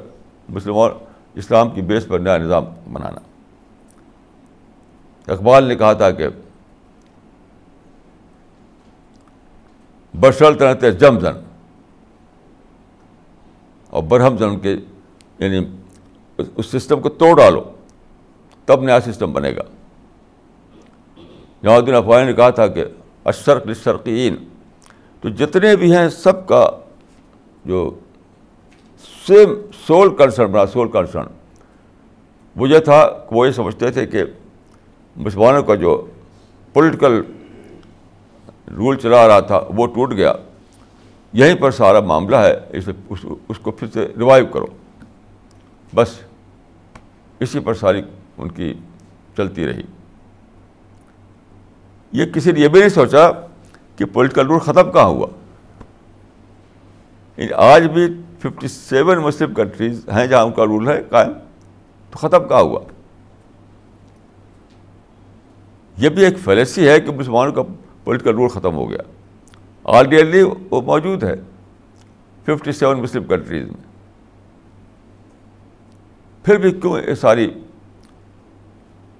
[0.48, 0.90] مسلمان
[1.34, 3.20] اسلام کی بیس پر نیا نظام بنانا۔
[5.28, 6.28] اقبال نے کہا تھا کہ
[10.14, 11.40] برسل طرح جم زن
[13.90, 14.76] اور برہم زن کے
[15.38, 15.60] یعنی
[16.56, 17.62] اس سسٹم کو توڑ ڈالو،
[18.64, 19.62] تب نیا سسٹم بنے گا۔
[21.62, 22.84] الدین افغانی نے کہا تھا کہ
[23.24, 24.36] اشرق لشرقین
[25.20, 26.70] تو جتنے بھی ہیں سب کا
[27.64, 27.90] جو
[29.26, 29.54] سیم
[29.86, 31.26] سول کنسرن بنا سول کنسرن
[32.56, 34.24] وہ یہ تھا کہ وہ یہ سمجھتے تھے کہ
[35.16, 36.06] مسلمانوں کا جو
[36.72, 37.22] پولیٹیکل
[38.76, 40.32] رول چلا رہا تھا، وہ ٹوٹ گیا۔
[41.32, 42.88] یہیں پر سارا معاملہ ہے اس
[43.48, 44.66] اس کو پھر سے ریوائو کرو۔
[45.94, 46.08] بس،
[47.40, 48.02] اسی پر ساری
[48.38, 48.74] ان کی
[49.36, 49.82] چلتی رہی۔
[52.12, 53.30] یہ کسی نے یہ بھی نہیں سوچا
[53.96, 55.26] کہ پولیٹیکل رول ختم کہاں ہوا۔
[57.56, 58.06] آج بھی
[58.38, 61.32] ففٹی سیون مسلم کنٹریز ہیں جہاں ان کا رول ہے قائم،
[62.10, 62.80] تو ختم کہاں ہوا؟
[65.96, 67.62] یہ بھی ایک فیلسی ہے کہ مسلمانوں کا
[68.04, 68.98] پولیٹیکل رول ختم ہو گیا۔
[69.84, 71.34] آلریڈی وہ موجود ہے۔
[72.44, 73.86] ففٹی سیون مسلم کنٹریز میں۔
[76.44, 77.50] پھر بھی کیوں یہ ساری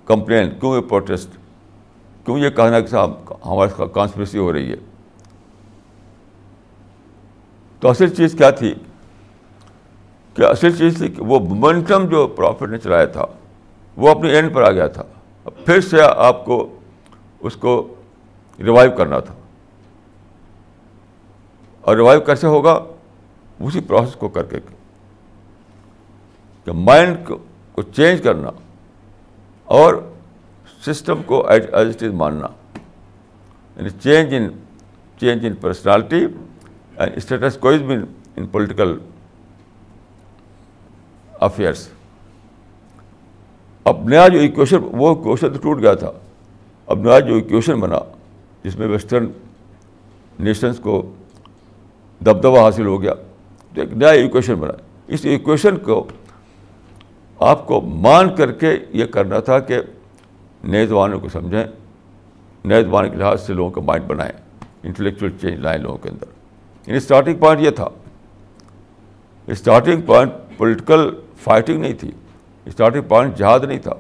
[0.05, 1.31] کمپلین کیوں یہ پروٹیسٹ
[2.25, 4.77] کیوں یہ کہنا کہ صاحب ہمارے کانسپریسی ہو رہی ہے؟
[7.81, 8.75] تو اصل چیز کیا تھی؟
[10.35, 13.27] کہ اصل چیز تھی کہ وہ مومنٹم جو پروفٹ نے چلایا تھا،
[13.97, 15.03] وہ اپنے اینڈ پر آ گیا تھا۔
[15.51, 16.79] پھر سے آپ کو
[17.41, 17.95] اس کو
[18.59, 19.35] ریوائو کرنا تھا۔
[21.81, 22.85] اور ریوائو کیسے ہوگا؟
[23.61, 24.61] اسی پروسیس کو کر کے۔
[26.65, 27.17] کہ مائنڈ
[27.73, 28.51] کو چینج کرنا
[29.65, 29.95] اور
[30.87, 32.47] سسٹم کو ایز اٹ از ماننا۔
[33.77, 34.49] یعنی change in
[35.21, 36.27] change in personality
[36.97, 37.97] and status کوئی بھی
[38.37, 38.99] ان پولیٹیکل
[41.41, 41.89] افیئرس
[43.87, 46.13] اب نیا جو ایکویشن وہ کوشچن تو ٹوٹ گیا تھا۔
[46.87, 47.99] اب نیا جو ایکویشن بنا،
[48.65, 49.27] جس میں ویسٹرن
[50.39, 51.13] نیشنس کو
[52.21, 53.15] دبدبہ حاصل ہو گیا،
[53.75, 54.73] تو ایک نیا ایکویشن بنا۔
[55.07, 56.07] اس ایکویشن کو
[57.39, 59.79] آپ کو مان کر کے یہ کرنا تھا کہ
[60.65, 61.65] نئے زبانوں کو سمجھیں،
[62.65, 64.33] نئے زبان کے لحاظ سے لوگوں کا مائنڈ بنائیں
[64.83, 66.27] انٹلیکچوئل چینج لائیں لوگوں کے اندر۔
[66.87, 67.89] یعنی اسٹارٹنگ پوائنٹ یہ تھا۔
[69.47, 72.11] اسٹارٹنگ پوائنٹ پولیٹیکل فائٹنگ نہیں تھی۔
[72.67, 73.95] اسٹارٹنگ پوائنٹ جہاد نہیں تھا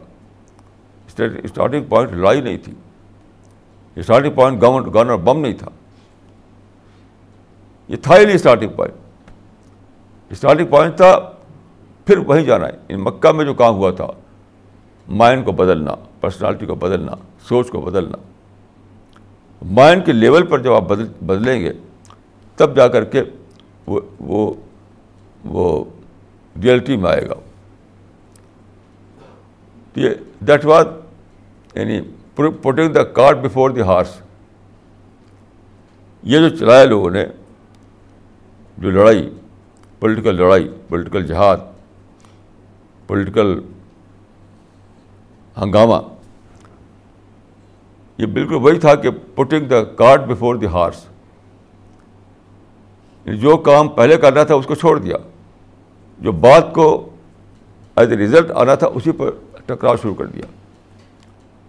[1.08, 2.72] اسٹارٹنگ پوائنٹ لڑائی نہیں تھی
[3.96, 5.70] اسٹارٹنگ پوائنٹ گورنمنٹ گن اور بم نہیں تھا
[7.88, 8.94] یہ تھا ہی نہیں اسٹارٹنگ پوائنٹ
[10.30, 11.12] اسٹارٹنگ پوائنٹ تھا
[12.06, 14.06] پھر وہیں جانا ہے ان مکہ میں جو کام ہوا تھا
[15.08, 17.14] مائنڈ کو بدلنا پرسنالٹی کو بدلنا
[17.48, 18.18] سوچ کو بدلنا
[19.62, 21.72] مائنڈ کے لیول پر جب آپ بدل بدلیں گے
[22.58, 23.22] تب جا کر کے
[23.86, 24.52] وہ وہ
[25.44, 25.84] وہ
[26.56, 27.34] ریئلٹی میں آئے گا
[29.96, 30.10] یہ
[30.46, 30.86] دیٹ واز
[31.74, 32.00] یعنی
[32.34, 34.20] putting the cart before the horse
[36.22, 37.24] یہ جو چلایا لوگوں نے،
[38.78, 39.28] جو لڑائی
[40.02, 41.58] پولیٹیکل لڑائی پولیٹیکل جہاد
[43.08, 43.58] پولیٹیکل
[45.56, 46.00] ہنگامہ،
[48.18, 51.04] یہ بالکل وہی تھا کہ putting the cart before the horse
[53.26, 55.16] جو کام پہلے کرنا تھا اس کو چھوڑ دیا.
[56.20, 56.88] جو بات کو
[57.96, 59.30] ایز اے ریزلٹ آنا تھا اسی پر
[59.66, 60.42] ٹکراؤ شروع کر دیا۔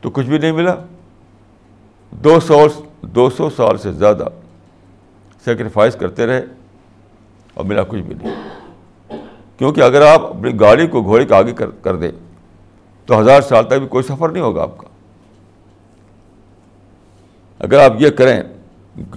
[0.02, 0.76] تو کچھ بھی نہیں ملا۔
[2.12, 2.68] دو سو
[3.02, 4.26] دو سو سال سے زیادہ
[5.46, 6.42] سیکریفائس کرتے رہے
[7.54, 8.36] اور ملا کچھ بھی نہیں۔
[9.58, 12.12] کیونکہ اگر آپ اپنی گاڑی کو گھوڑے کے آگے کر دیں،
[13.06, 14.88] تو ہزار سال تک بھی کوئی سفر نہیں ہوگا آپ کا۔
[17.60, 18.44] اگر آپ یہ کریں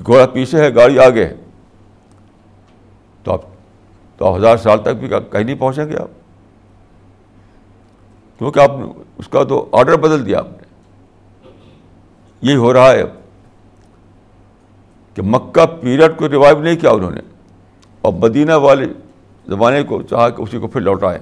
[0.07, 1.35] گھوڑا پیچھے ہے، گاڑی آگے ہے،
[3.23, 3.41] تو آپ،
[4.17, 6.20] تو ہزار سال تک بھی کہیں نہیں پہنچیں گے آپ۔
[8.41, 10.63] کیونکہ آپ نے اس کا تو آرڈر بدل دیا آپ نے۔
[12.43, 13.09] یہی ہو رہا ہے اب
[15.15, 17.21] کہ مکہ پیریڈ کو ریوائو نہیں کیا انہوں نے۔
[18.01, 18.87] اور مدینہ والے
[19.47, 21.19] زمانے کو چاہا کہ اسی کو پھر لوٹائیں۔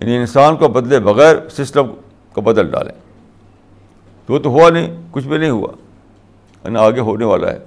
[0.00, 1.86] یعنی انسان کو بدلے بغیر سسٹم
[2.32, 2.94] کو بدل ڈالیں۔
[4.26, 5.68] تو وہ تو ہوا نہیں، کچھ بھی نہیں ہوا۔
[6.64, 7.58] یعنی آگے ہونے والا ہے۔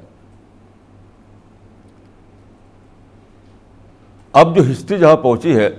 [4.33, 5.69] اب جو ہسٹری جہاں پہنچی ہے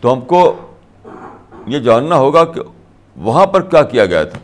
[0.00, 0.56] تو ہم کو
[1.66, 2.60] یہ جاننا ہوگا کہ
[3.16, 4.38] وہاں پر کیا کیا گیا تھا۔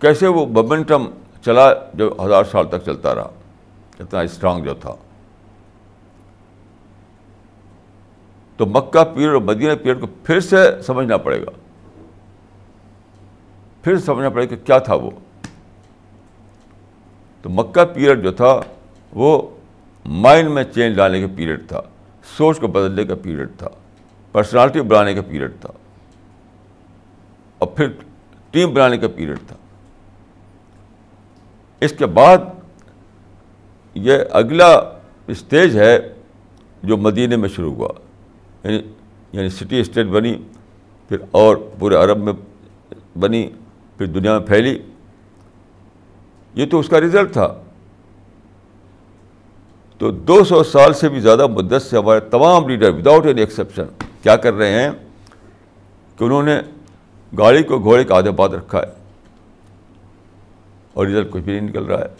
[0.00, 1.06] کیسے وہ مومنٹم
[1.44, 3.30] چلا جو ہزار سال تک چلتا رہا،
[3.98, 4.94] اتنا اسٹرانگ جو تھا۔
[8.56, 11.50] تو مکہ پیریڈ اور مدینہ پیریڈ کو پھر سے سمجھنا پڑے گا۔
[13.82, 15.10] پھر سمجھنا پڑے گا کہ کیا تھا وہ۔
[17.42, 18.60] تو مکہ پیریڈ جو تھا،
[19.12, 19.42] وہ
[20.04, 21.80] مائنڈ میں چینج لانے کا پیریڈ تھا۔
[22.36, 23.68] سوچ کو بدلنے کا پیریڈ تھا۔
[24.38, 25.68] پرسنالٹی بنانے کا پیریڈ تھا۔
[27.58, 27.88] اور پھر
[28.50, 29.56] ٹیم بنانے کا پیریڈ تھا۔
[31.80, 32.38] اس کے بعد
[33.94, 34.68] یہ اگلا
[35.26, 36.14] اسٹیج ہے
[36.82, 37.88] جو مدینہ میں شروع ہوا۔
[38.64, 38.82] یعنی
[39.32, 40.34] یعنی سٹی اسٹیٹ بنی،
[41.08, 42.32] پھر اور پورے عرب میں
[43.18, 43.50] بنی،
[43.96, 44.78] پھر دنیا میں پھیلی۔
[46.54, 47.62] یہ تو اس کا رزلٹ تھا۔
[49.98, 53.84] تو دو سو سال سے بھی زیادہ مدت سے ہمارے تمام لیڈر وداؤٹ اینی ایکسیپشن
[54.22, 54.90] کیا کر رہے ہیں
[56.16, 56.60] کہ انہوں نے
[57.38, 58.92] گاڑی کو گھوڑے کا آدھے بات رکھا ہے
[60.92, 62.14] اور رزلٹ کچھ بھی نہیں نکل رہا ہے۔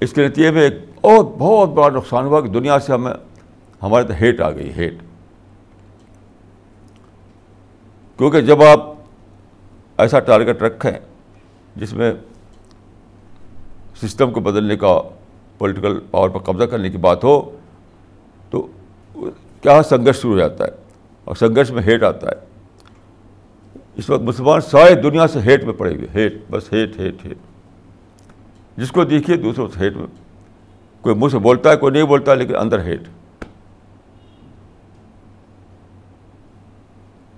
[0.00, 3.12] اس کے نتیجے میں ایک بہت بہت بڑا نقصان ہوا کہ دنیا سے ہمیں،
[3.82, 4.94] ہمارے تو ہیٹ آ گئی، ہیٹ۔
[8.18, 8.80] کیونکہ جب آپ
[9.96, 10.92] ایسا ٹارگیٹ رکھیں
[11.76, 12.12] جس میں
[14.02, 15.00] سسٹم کو بدلنے کا
[15.58, 17.56] پولیٹیکل پاور پر قبضہ کرنے کی بات ہو،
[18.50, 18.66] تو
[19.60, 20.70] کیا سنگھرش شروع ہو جاتا ہے؟
[21.24, 22.54] اور سنگھرش میں ہیٹ آتا ہے۔
[23.96, 27.38] اس وقت مسلمان سارے دنیا سے ہیٹ میں پڑے ہوئے، ہیٹ، بس ہیٹ ہیٹ ہیٹ۔
[28.76, 30.06] جس کو دیکھیے دوسروں سے ہیٹ میں۔
[31.00, 33.02] کوئی منہ سے بولتا ہے، کوئی نہیں بولتا، لیکن اندر ہیٹ۔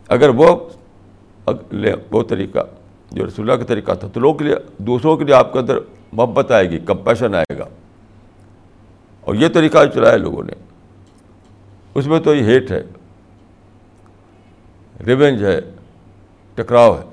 [0.09, 0.69] اگر وہ
[2.11, 2.59] وہ طریقہ،
[3.11, 5.59] جو رسول اللہ کا طریقہ تھا، تو لوگوں کے لیے، دوسروں کے لیے آپ کے
[5.59, 5.79] اندر
[6.13, 7.65] محبت آئے گی، کمپیشن آئے گا۔
[9.27, 10.53] اور یہ طریقہ چلایا لوگوں نے۔
[11.95, 12.83] اس میں تو یہ ہیٹ ہے،
[15.07, 15.61] ریونج ہے،
[16.55, 17.05] ٹکراؤ ہے۔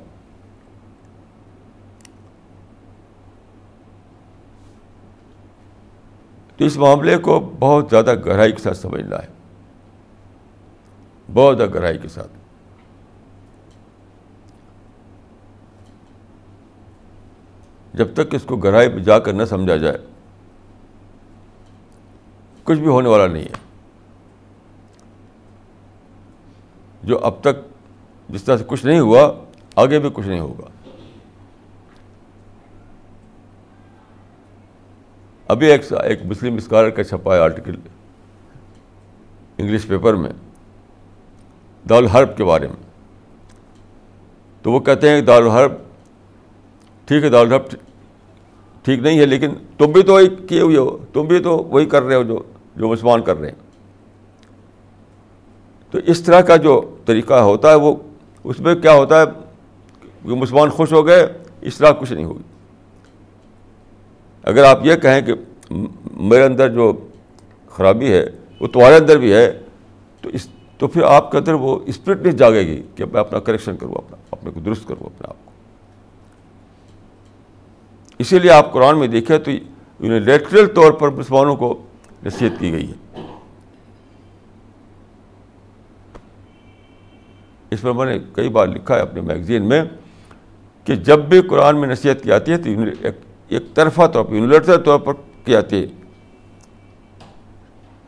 [6.57, 9.27] تو اس معاملے کو بہت زیادہ گہرائی کے ساتھ سمجھنا ہے۔
[11.33, 12.31] بہت زیادہ گہرائی کے ساتھ۔
[17.93, 19.97] جب تک اس کو گہرائی میں جا کر نہ سمجھا جائے
[22.63, 23.63] کچھ بھی ہونے والا نہیں ہے۔
[27.03, 27.55] جو اب تک
[28.29, 29.33] جس طرح سے کچھ نہیں ہوا،
[29.75, 30.67] آگے بھی کچھ نہیں ہوگا۔
[35.47, 37.75] ابھی ایک ایک مسلم اسکالر کا چھپا ہے آرٹیکل
[39.57, 40.29] انگلش پیپر میں
[41.89, 42.91] دارالحرب کے بارے میں۔
[44.61, 45.71] تو وہ کہتے ہیں کہ دارالحرب
[47.05, 47.63] ٹھیک ہے دارالحرب
[48.83, 51.85] ٹھیک نہیں ہے، لیکن تم بھی تو وہی کیے ہوئے ہو، تم بھی تو وہی
[51.85, 52.43] کر رہے ہو جو
[52.75, 53.63] جو مسلمان کر رہے ہیں۔
[55.91, 57.95] تو اس طرح کا جو طریقہ ہوتا ہے وہ،
[58.43, 59.25] اس میں کیا ہوتا ہے
[60.23, 61.27] کہ مسلمان خوش ہو گئے،
[61.61, 62.41] اس طرح کچھ نہیں ہوگی۔
[64.43, 65.33] اگر آپ یہ کہیں کہ
[66.11, 66.93] میرے اندر جو
[67.69, 68.25] خرابی ہے،
[68.59, 69.59] وہ تمہارے اندر بھی ہے،
[70.21, 73.39] تو اس، تو پھر آپ کے اندر وہ اسپرٹ نہیں جاگے گی کہ میں اپنا
[73.39, 75.51] کریکشن کروں، اپنا، اپنے کو درست کروں، اپنے آپ کو۔
[78.19, 81.81] اسی لیے آپ قرآن میں دیکھیں تو یونیلیٹرل طور پر مسلمانوں کو
[82.25, 83.21] نصیحت کی گئی ہے۔
[87.71, 89.83] اس پر میں نے کئی بار لکھا ہے اپنے میگزین میں
[90.85, 92.69] کہ جب بھی قرآن میں نصیحت کی جاتی ہے تو
[93.47, 95.87] ایک طرفہ طور پر یونیورسل طور پر کی جاتی ہے۔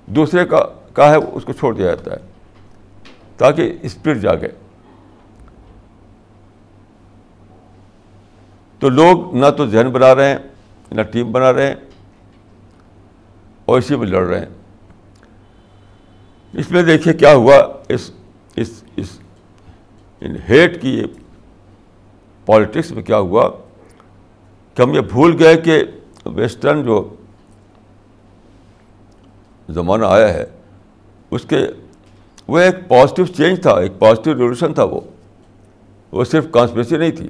[0.06, 0.60] دوسرے کا
[0.93, 2.17] کا ہے، اس کو چھوڑ دیا جاتا ہے
[3.38, 4.47] تاکہ اسپرٹ جاگے۔
[8.80, 10.38] تو لوگ نہ تو ذہن بنا رہے ہیں،
[10.91, 11.75] نہ ٹیم بنا رہے ہیں
[13.65, 14.49] اور اسی میں لڑ رہے ہیں۔
[16.54, 17.56] اس میں دیکھیے کیا ہوا،
[17.89, 18.12] اس
[18.56, 19.19] اس اس،
[20.21, 21.04] ان ہیٹ کی
[22.45, 23.49] پالیٹکس میں کیا ہوا
[24.75, 25.84] کہ ہم یہ بھول گئے کہ
[26.25, 27.15] ویسٹرن جو
[29.69, 30.45] زمانہ آیا ہے،
[31.32, 31.67] اس کے
[32.47, 34.99] وہ ایک پازیٹیو چینج تھا، ایک پازیٹیو ریولیوشن تھا وہ۔
[36.12, 37.30] وہ صرف کانسپریسی نہیں تھی۔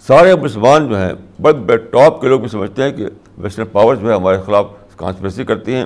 [0.00, 3.06] سارے مسلمان جو ہیں، بڑے بڑے ٹاپ کے لوگ بھی سمجھتے ہیں کہ
[3.38, 4.66] ویسٹرن پاور جو ہے ہمارے خلاف
[4.96, 5.84] کانسپریسی کرتی ہیں،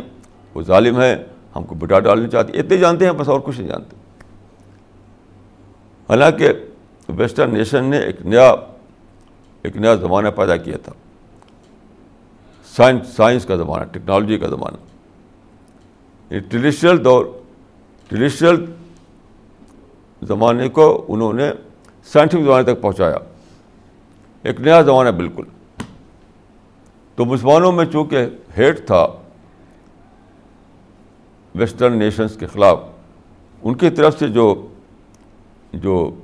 [0.54, 1.24] وہ ظالم ہے
[1.56, 3.96] ہم کو بٹا ڈالنا چاہتی اتنے جانتے ہیں، بس اور کچھ نہیں جانتے۔
[6.08, 6.52] حالانکہ
[7.08, 8.54] ویسٹرن نیشن نے ایک نیا
[9.62, 10.92] ایک نیا زمانہ پیدا کیا تھا۔
[12.76, 14.76] سائنس سائنس کا زمانہ ٹیکنالوجی کا زمانہ۔
[16.34, 17.26] یہ ٹریڈیشنل دور
[18.08, 18.64] ٹریڈیشنل
[20.22, 21.50] زمانے کو انہوں نے
[22.04, 23.16] سائنٹیفک زمانے تک پہنچایا۔
[24.42, 25.42] ایک نیا زمانہ بالکل۔
[27.16, 28.26] تو مسلمانوں میں چونکہ
[28.58, 29.06] ہیٹ تھا
[31.54, 32.80] ویسٹرن نیشنز کے خلاف،
[33.62, 34.66] ان کی طرف سے جو
[35.72, 36.14] جو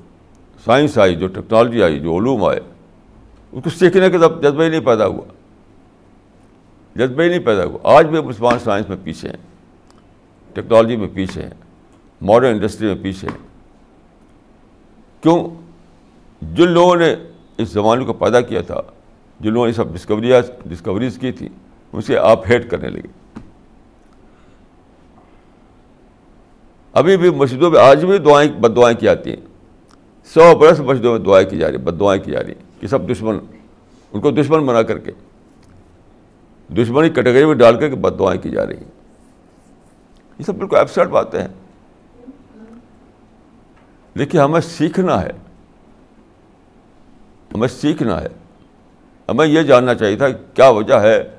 [0.64, 2.60] سائنس آئی، جو ٹیکنالوجی آئی، جو علوم آئے
[3.52, 5.32] اس کو سیکھنے کا جذبہ ہی نہیں پیدا ہوا۔
[6.96, 9.36] جذبہ ہی نہیں پیدا ہوا۔ آج بھی مسلمان سائنس میں پیچھے ہیں،
[10.54, 11.54] ٹیکنالوجی میں پیچھے ہیں،
[12.20, 13.46] ماڈرن انڈسٹری میں پیچھے ہیں۔
[15.22, 15.48] کیوں؟
[16.42, 17.14] جن لوگوں نے
[17.58, 18.80] اس زمانے کو پیدا کیا تھا
[19.42, 21.48] جن لوگوں نے سب ڈسکوریاں ڈسکوریز کی تھی،
[21.92, 23.40] ان سے آپ ہیٹ کرنے لگے۔
[26.92, 29.46] ابھی بھی مسجدوں میں آج بھی دعائیں بد دعائیں کی جاتی ہیں۔
[30.24, 32.86] سو برس مسجدوں میں دعائیں کی جا رہی بد دعائیں کی جا رہی ہیں کہ
[32.86, 33.38] سب دشمن
[34.12, 35.12] ان کو دشمن بنا کر کے
[36.68, 38.90] دشمنی کیٹیگری میں ڈال کر کے بد دعائیں کی جا رہی ہیں۔
[40.38, 41.48] یہ سب بالکل ایبسرٹ باتیں ہیں۔
[44.18, 45.30] دیکھیے ہمیں سیکھنا ہے۔
[47.54, 48.28] ہمیں سیکھنا ہے۔
[49.28, 51.30] ہمیں یہ جاننا چاہیے تھا کیا وجہ ہے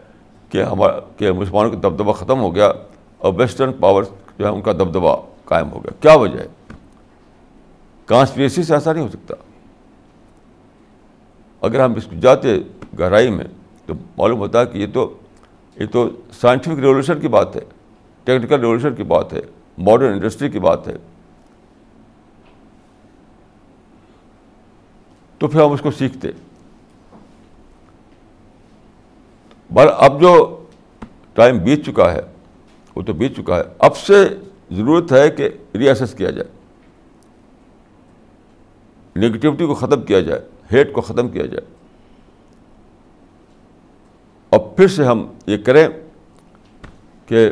[0.49, 2.71] کہ ہمارا کہ مسلمانوں کا دبدبہ ختم ہو گیا
[3.17, 4.03] اور ویسٹرن پاور
[4.37, 6.47] جو ہے ان کا دبدبہ قائم ہو گیا۔ کیا وجہ ہے؟
[8.05, 9.35] کانسپریسی سے ایسا نہیں ہو سکتا۔
[11.61, 12.57] اگر ہم اس کو جاتے
[12.99, 13.45] گہرائی میں
[13.85, 15.17] تو معلوم ہوتا ہے کہ یہ تو
[15.75, 17.61] یہ تو سائنٹیفک ریولیوشن کی بات ہے
[18.23, 19.41] ٹیکنیکل ریولیوشن کی بات ہے
[19.77, 20.95] ماڈرن انڈسٹری کی بات ہے۔
[25.37, 26.27] تو پھر ہم اس کو سیکھتے۔
[29.73, 30.63] بر اب جو
[31.33, 32.21] ٹائم بیت چکا ہے،
[32.95, 34.29] وہ تو بیت چکا ہے۔ اب سے
[34.71, 36.47] ضرورت ہے کہ ریاسس کیا جائے۔
[39.19, 41.75] نگیٹیوٹی کو ختم کیا جائے ہیٹ کو ختم کیا جائے۔
[44.49, 45.87] اور پھر سے ہم یہ کریں
[47.25, 47.51] کہ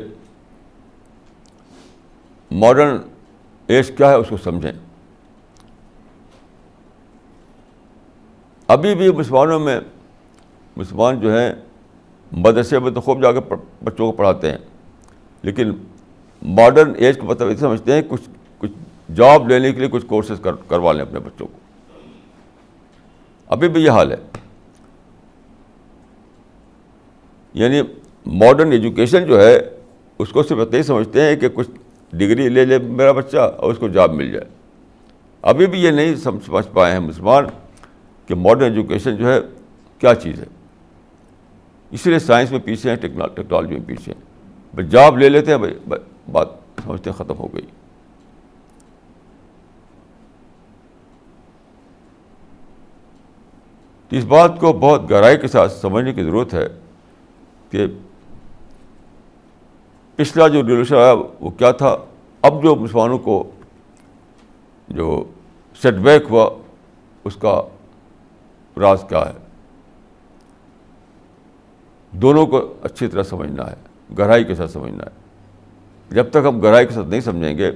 [2.52, 2.98] ماڈرن
[3.68, 4.72] ایج کیا ہے، اس کو سمجھیں۔
[8.68, 9.80] ابھی بھی مسلمانوں میں
[10.76, 11.54] مسلمان جو ہیں
[12.32, 13.40] مدرسے میں تو خوب جا کے
[13.84, 14.58] بچوں کو پڑھاتے ہیں۔
[15.42, 15.72] لیکن
[16.42, 18.22] ماڈرن ایج کو مطلب ایسے سمجھتے ہیں، کچھ
[18.58, 18.72] کچھ
[19.16, 21.60] جاب لینے کے لیے کچھ کورسز کر کروا لیں اپنے بچوں کو۔
[23.48, 24.18] ابھی بھی یہ حال ہے۔
[27.54, 27.82] یعنی
[28.26, 29.60] ماڈرن ایجوکیشن جو ہے،
[30.20, 31.70] اس کو صرف اتنے ہی سمجھتے ہیں کہ کچھ
[32.14, 34.46] ڈگری لے لے میرا بچہ اور اس کو جاب مل جائے۔
[35.42, 37.46] ابھی بھی یہ نہیں سمجھ پائے ہیں مسلمان
[38.26, 39.40] کہ ماڈرن ایجوکیشن جو ہے
[40.00, 40.61] کیا چیز ہے۔
[41.92, 44.22] اسی لیے سائنس میں پیچھے ہیں ٹیکنالوجی میں پیچھے ہیں۔
[44.74, 45.74] بھائی جاب لے لیتے ہیں بھائی
[46.32, 46.48] بات
[46.84, 47.66] سمجھتے ہیں، ختم ہو گئی۔
[54.12, 56.68] اس بات کو بہت گہرائی کے ساتھ سمجھنے کی ضرورت ہے
[57.70, 57.88] کہ
[60.16, 61.98] پچھلا جو ریولیوشن آیا، وہ کیا تھا؟
[62.42, 63.52] اب جو مسلمانوں کو
[64.90, 65.24] جو
[65.82, 66.50] سیٹ بیک ہوا،
[67.24, 67.62] اس کا
[68.78, 69.41] راز کیا ہے؟
[72.12, 73.76] دونوں کو اچھی طرح سمجھنا ہے،
[74.20, 75.10] گہرائی کے ساتھ سمجھنا ہے۔
[76.10, 77.72] جب تک ہم گہرائی کے ساتھ نہیں سمجھیں گے،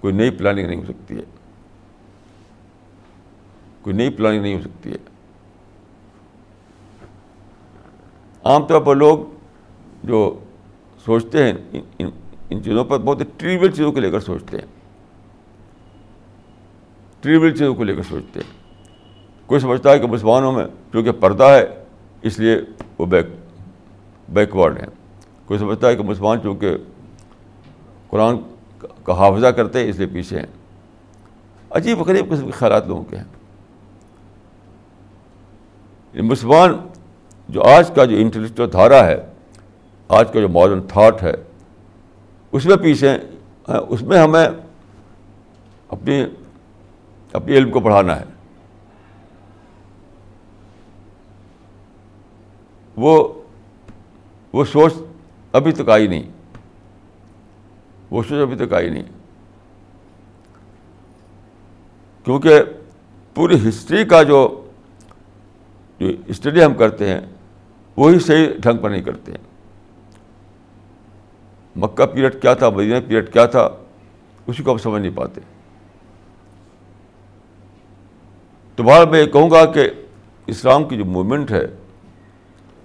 [0.00, 1.22] کوئی نئی پلاننگ نہیں ہو سکتی ہے۔
[3.82, 4.96] کوئی نئی پلاننگ نہیں ہو سکتی ہے۔
[8.44, 9.18] عام طور پر لوگ
[10.04, 10.38] جو
[11.04, 11.80] سوچتے ہیں،
[12.50, 14.66] ان چیزوں پر بہت ٹریول چیزوں کو لے کر سوچتے ہیں۔
[17.20, 18.52] ٹریول چیزوں کو لے کر سوچتے ہیں۔
[19.46, 21.84] کوئی سمجھتا ہے کہ مسلمانوں میں کیونکہ پردہ ہے،
[22.22, 22.56] اس لیے
[22.98, 23.26] وہ بیک
[24.28, 24.86] بیکورڈ ہیں۔
[25.46, 26.76] کوئی سمجھتا ہے کہ مسلمان چونکہ
[28.08, 28.36] قرآن
[29.04, 30.46] کا حافظہ کرتے ہیں اس لیے پیچھے ہیں۔
[31.70, 33.24] عجیب غریب قسم کے خیالات لوگوں کے ہیں۔
[36.22, 36.76] مسلمان
[37.48, 39.16] جو آج کا جو انٹلیکچوئل دھارا ہے،
[40.08, 41.32] آج کا جو ماڈرن تھاٹ ہے،
[42.52, 43.18] اس میں پیچھے
[43.68, 44.48] ہاں، اس میں ہمیں
[45.88, 46.24] اپنی
[47.32, 48.24] اپنی علم کو بڑھانا ہے۔
[52.96, 53.42] وہ
[54.56, 54.94] وہ سوچ
[55.52, 56.22] ابھی تک آئی نہیں۔
[58.10, 59.02] وہ سوچ ابھی تک آئی نہیں۔
[62.24, 62.60] کیونکہ
[63.34, 64.68] پوری ہسٹری کا جو
[65.98, 67.20] جو اسٹڈی ہم کرتے ہیں،
[67.96, 69.38] وہی صحیح ڈھنگ پر نہیں کرتے ہیں۔
[71.76, 73.68] مکہ پیریڈ کیا تھا، مدینہ پیریڈ کیا تھا،
[74.46, 75.40] اسی کو ہم سمجھ نہیں پاتے۔
[78.76, 79.90] تو میں یہ کہوں گا کہ
[80.46, 81.64] اسلام کی جو موومنٹ ہے،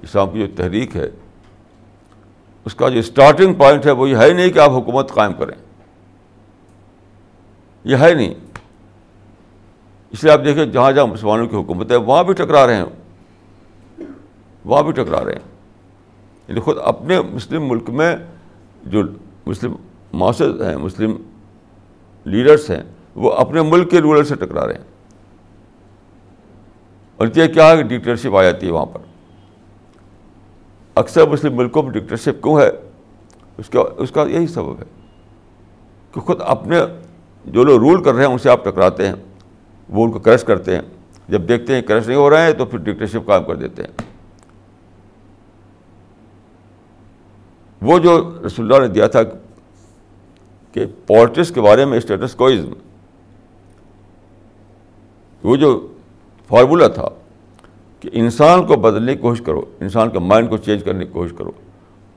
[0.02, 1.10] اسلام کی جو تحریک ہے
[2.66, 5.56] اس کا جو اسٹارٹنگ پوائنٹ ہے وہ یہ ہے نہیں کہ آپ حکومت قائم کریں۔
[7.84, 8.34] یہ ہے نہیں۔
[10.12, 12.86] اس لیے آپ دیکھیں جہاں جہاں مسلمانوں کی حکومت ہے، وہاں بھی ٹکرا رہے ہیں۔
[14.66, 15.52] وہاں بھی ٹکرا رہے ہیں۔
[16.48, 18.16] یعنی خود اپنے مسلم ملک میں
[18.84, 19.04] جو
[19.46, 19.76] مسلم
[20.14, 21.16] معاشر ہیں، مسلم
[22.26, 22.84] لیڈرس ہیں،
[23.16, 24.84] وہ اپنے ملک کے رولر سے ٹکرا رہے ہیں۔
[27.18, 29.11] اور یہ کیا ہے کہ ڈکٹرشپ آ جاتی ہے وہاں پر۔
[30.96, 32.70] اکثر مسلم ملکوں میں ڈکٹرشپ کیوں ہے؟
[33.58, 34.86] اس کا اس کا یہی سبب ہے
[36.12, 36.80] کہ خود اپنے
[37.46, 39.16] جو لوگ رول کر رہے ہیں، ان سے آپ ٹکراتے ہیں،
[39.90, 40.82] وہ ان کو کریش کرتے ہیں۔
[41.30, 44.02] جب دیکھتے ہیں کریش نہیں ہو رہے ہیں، تو پھر ڈکٹرشپ کام کر دیتے ہیں۔
[47.82, 49.20] وہ جو رسول اللہ نے دیا تھا
[50.74, 52.74] کہ پالٹکس کے بارے میں اسٹیٹس کوئزم
[55.44, 55.88] وہ جو
[56.48, 57.10] فارمولہ تھا
[58.02, 61.34] کہ انسان کو بدلنے کی کوشش کرو، انسان کا مائنڈ کو چینج کرنے کی کوشش
[61.38, 61.52] کرو۔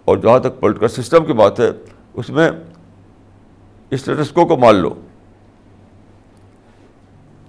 [0.04, 1.70] اور جہاں تک پولیٹیکل سسٹم کی بات ہے،
[2.14, 2.50] اس میں
[3.90, 4.94] اسٹیٹسکو کو مان لو۔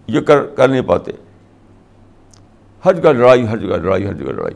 [0.08, 1.12] یہ کر کر نہیں پاتے۔
[2.86, 4.56] ہر جگہ لڑائی، ہر جگہ لڑائی، ہر جگہ لڑائی۔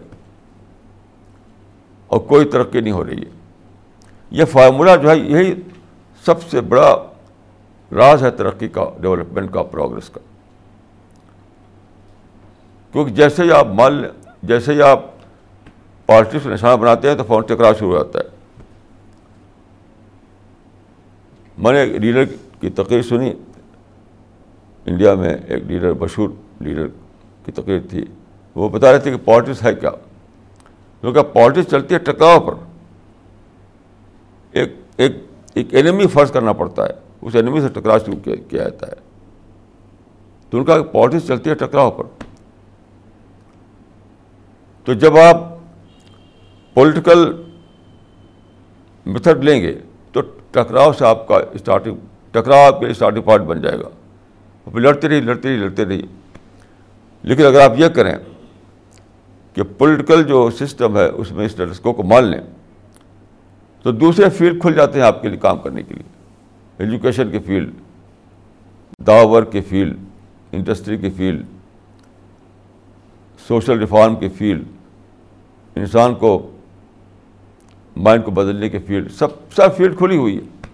[2.07, 3.31] اور کوئی ترقی نہیں ہو رہی ہے۔
[4.31, 5.53] یہ فارمولہ جو ہے، یہی
[6.25, 6.95] سب سے بڑا
[7.91, 10.19] راز ہے ترقی کا ڈیولپمنٹ کا پروگرس کا۔
[12.91, 14.09] کیونکہ جیسے ہی آپ مان لیں،
[14.43, 15.05] جیسے ہی آپ
[16.05, 18.23] پازیٹیو سے نشانہ بناتے ہیں تو فون ٹکرا شروع ہو جاتا ہے۔
[21.57, 22.25] میں نے ایک لیڈر
[22.61, 23.33] کی تقریر سنی۔
[24.85, 26.29] انڈیا میں ایک لیڈر مشہور
[26.59, 26.87] لیڈر
[27.45, 28.05] کی تقریر تھی۔
[28.55, 29.89] وہ بتا رہے تھے کہ پالٹکس ہے کیا؟
[31.01, 32.53] کیونکہ پالٹکس چلتی ہے ٹکراؤ پر۔
[34.51, 35.15] ایک ایک
[35.53, 38.93] ایک اینمی فرض کرنا پڑتا ہے۔ اس اینمی سے ٹکراؤ شروع کیا جاتا ہے۔
[40.49, 42.03] تو ان کا پالٹکس چلتی ہے ٹکراؤ پر۔
[44.89, 45.41] تو جب آپ
[46.73, 47.19] پولیٹیکل
[49.05, 49.73] میتھڈ لیں گے
[50.11, 50.21] تو
[50.51, 51.97] ٹکراؤ سے آپ کا اسٹارٹنگ
[52.31, 53.89] ٹکراؤ آپ کے لیے اسٹارٹنگ پوائنٹ بن جائے گا۔
[54.67, 56.01] پھر لڑتے رہی لڑتے رہی لڑتے رہی
[57.23, 58.13] لیکن اگر آپ یہ کریں
[59.53, 62.41] کہ پولیٹیکل جو سسٹم ہے، اس میں اسٹیٹسکو کو مان لیں،
[63.81, 66.07] تو دوسرے فیلڈ کھل جاتے ہیں آپ کے لیے کام کرنے کے لیے۔
[66.79, 67.73] ایجوکیشن کی فیلڈ
[69.07, 69.97] داور کی فیلڈ
[70.51, 71.45] انڈسٹری کی فیلڈ
[73.47, 74.63] سوشل ریفارم کی فیلڈ
[75.75, 76.51] انسان کو
[77.97, 80.67] مائنڈ کو بدلنے کے فیلڈ سب سب فیلڈ کھلی ہوئی ہے۔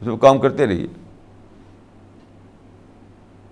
[0.00, 0.86] اس میں کام کرتے رہیے۔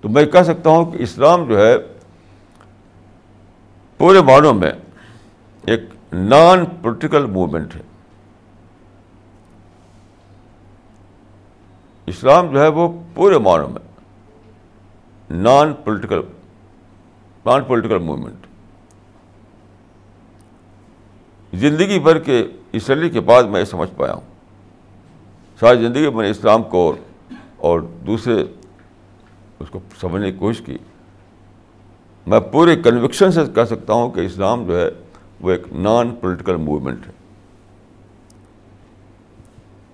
[0.00, 1.76] تو میں کہہ سکتا ہوں کہ اسلام جو ہے،
[3.98, 4.72] پورے معنوں میں
[5.66, 5.80] ایک
[6.12, 7.80] نان پولیٹیکل موومنٹ ہے۔
[12.06, 13.80] اسلام جو ہے وہ پورے معنوں میں
[15.30, 16.20] non political
[17.46, 18.45] non political movement
[21.54, 24.20] زندگی بھر کے اسٹڈی کے بعد میں یہ سمجھ پایا ہوں۔
[25.60, 26.96] ساری زندگی میں نے اسلام کو
[27.56, 28.44] اور دوسرے
[29.60, 30.78] اس کو سمجھنے کی کوشش کی۔
[32.26, 34.88] میں پورے کنوکشن سے کہہ سکتا ہوں کہ اسلام جو ہے
[35.40, 37.12] وہ ایک نان پولیٹیکل موومنٹ ہے۔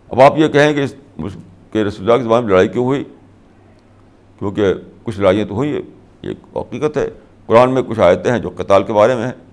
[0.09, 0.84] اب آپ یہ کہیں کہ
[1.72, 3.05] کہ رسول اللہ کے زمانے میں لڑائی کیوں ہوئی؟
[4.38, 5.80] کیونکہ کچھ لڑائیاں تو ہوئی
[6.22, 7.11] یہ حقیقت ہے۔
[7.46, 9.51] قرآن میں کچھ آیتیں ہیں جو قتال کے بارے میں ہیں۔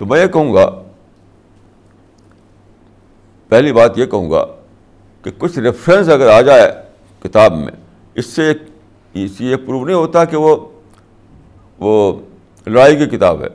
[0.00, 0.82] تو میں یہ کہوں گا،
[3.48, 4.46] پہلی بات یہ کہوں گا
[5.22, 6.72] کہ کچھ ریفرنس اگر آ جائے
[7.22, 7.72] کتاب میں،
[8.14, 8.52] اس سے
[9.14, 10.68] اس یہ پروو نہیں ہوتا کہ وہ
[11.78, 12.20] وہ
[12.66, 13.46] لڑائی کی کتاب ہے۔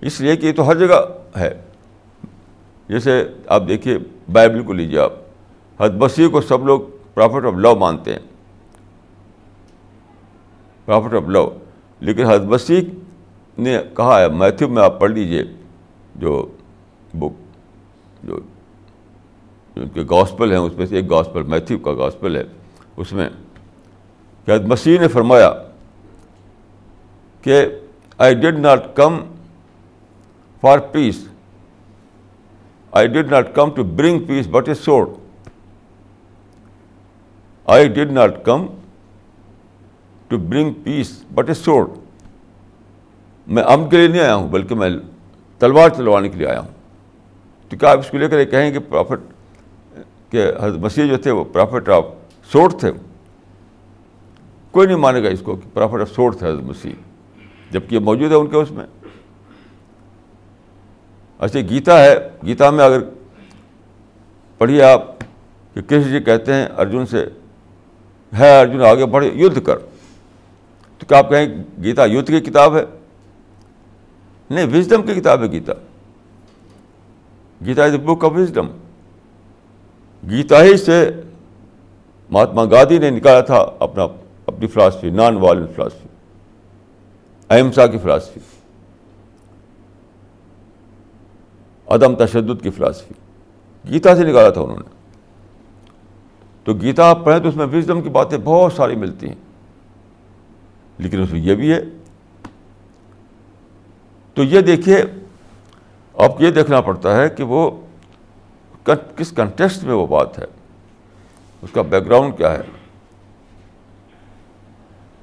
[0.00, 1.02] اس لیے کہ یہ تو ہر جگہ
[1.38, 1.60] ہے۔
[2.88, 3.98] جیسے آپ دیکھیے
[4.32, 5.12] بائبل کو لیجیے آپ۔
[5.80, 6.80] حد بسی کو سب لوگ
[7.14, 8.20] پرافٹ آف لو مانتے ہیں۔
[10.84, 11.50] پرافٹ آف لو
[12.00, 12.90] لیکن حد بسی
[13.60, 15.42] نے کہا ہے میتھو میں آپ پڑھ لیجیے
[16.14, 16.34] جو
[17.14, 17.38] بک
[18.22, 18.38] جو
[19.76, 22.42] ان کے گاسپل ہیں، اس میں سے ایک گاسپل میتھو کا گاسپل ہے،
[22.96, 23.28] اس میں۔
[24.46, 25.50] کہ مسیح نے فرمایا
[27.44, 27.64] کہ
[28.18, 29.18] I did not come
[30.62, 31.28] for peace
[32.92, 35.08] I did not come to bring peace but a sword
[37.64, 38.66] I did not come
[40.28, 41.90] to bring peace but a sword
[43.50, 44.90] میں ام کے لیے نہیں آیا ہوں، بلکہ میں
[45.58, 46.68] تلوار چلوانے کے لیے آیا ہوں۔
[47.68, 49.32] تو کیا آپ اس کو لے کر یہ کہیں کہ پرافٹ
[50.32, 52.06] کہ حضرت مسیح جو تھے وہ پرافٹ آف
[52.52, 52.92] سوٹ تھے؟
[54.70, 56.92] کوئی نہیں مانے گا اس کو کہ پرافٹ آف سوٹ تھے حضرت مسیح
[57.70, 58.86] جبکہ یہ موجود ہے ان کے اس میں۔
[61.40, 62.98] ایسے گیتا ہے، گیتا میں اگر
[64.58, 65.02] پڑھیے آپ
[65.74, 67.26] کہ کرشن جی کہتے ہیں، ارجن سے
[68.38, 69.78] ہے، ارجن آگے بڑھے، یدھ کر۔
[70.98, 71.46] تو کیا آپ کہیں
[71.82, 72.84] گیتا یدھ کی کتاب ہے؟
[74.50, 75.72] نہیں وزڈم کی کتاب ہے Gita.
[77.66, 78.66] Gita is a book of wisdom
[80.30, 81.10] Gita ہی سے
[82.30, 84.02] مہاتما گاندھی نے نکالا تھا اپنا،
[84.46, 86.08] اپنی philosophy non violent philosophy
[87.50, 88.40] ahimsa کی فلاسفی
[91.86, 93.14] عدم تشدد کی فلاسفی
[93.92, 94.90] گیتا سے نکالا تھا انہوں نے۔
[96.64, 99.34] تو گیتا آپ پڑھیں تو اس میں وزڈم کی باتیں بہت ساری ملتی ہیں۔
[100.98, 101.80] لیکن اس میں یہ بھی ہے
[104.40, 104.96] تو یہ دیکھیے
[106.14, 107.70] آپ کو یہ دیکھنا پڑتا ہے کہ وہ
[109.16, 110.44] کس کنٹیکسٹ میں وہ بات ہے؟
[111.62, 112.60] اس کا بیک گراؤنڈ کیا ہے؟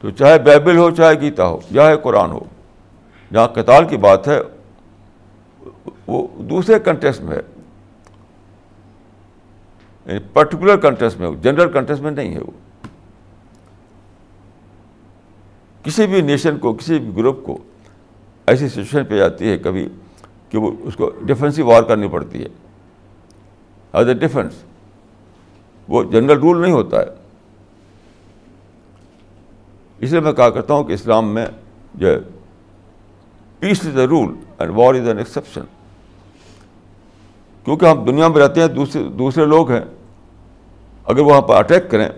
[0.01, 2.39] تو چاہے بائبل ہو، چاہے گیتا ہو چاہے قرآن ہو،
[3.33, 4.39] جہاں کتال کی بات ہے،
[6.07, 7.61] وہ دوسرے کنٹیکسٹ میں ہے۔
[10.05, 12.51] یعنی پرٹیکولر کنٹیکسٹ میں جنرل کنٹیکسٹ میں نہیں ہے وہ۔
[15.83, 17.57] کسی بھی نیشن کو، کسی بھی گروپ کو
[18.47, 19.87] ایسی سچویشن پہ جاتی ہے کبھی
[20.49, 22.47] کہ وہ اس کو ڈیفینسو وار کرنی پڑتی ہے۔
[23.93, 24.53] ایز اے ڈیفینس
[25.87, 27.05] وہ جنرل رول نہیں ہوتا ہے۔
[29.99, 31.45] اس لیے میں کہا کرتا ہوں کہ اسلام میں
[31.95, 32.07] جو
[33.59, 35.61] peace is a rule and war is an exception
[37.63, 39.81] کیونکہ ہم دنیا میں رہتے ہیں، دوسرے دوسرے لوگ ہیں۔
[41.05, 42.09] اگر وہاں پر اٹیک کریں،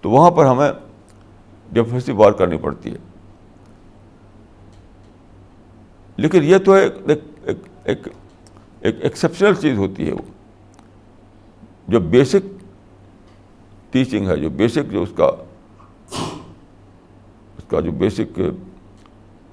[0.00, 0.72] تو وہاں پر ہمیں
[1.72, 3.11] ڈیفینسو وار کرنی پڑتی ہے۔
[6.16, 8.08] لیکن یہ تو ایک
[8.80, 10.32] ایک ایکسیپشنل چیز ہوتی ہے وہ۔
[11.88, 12.64] جو بیسک
[13.90, 15.24] ٹیچنگ ہے، جو بیسک جو اس کا
[17.58, 18.40] اس کا جو بیسک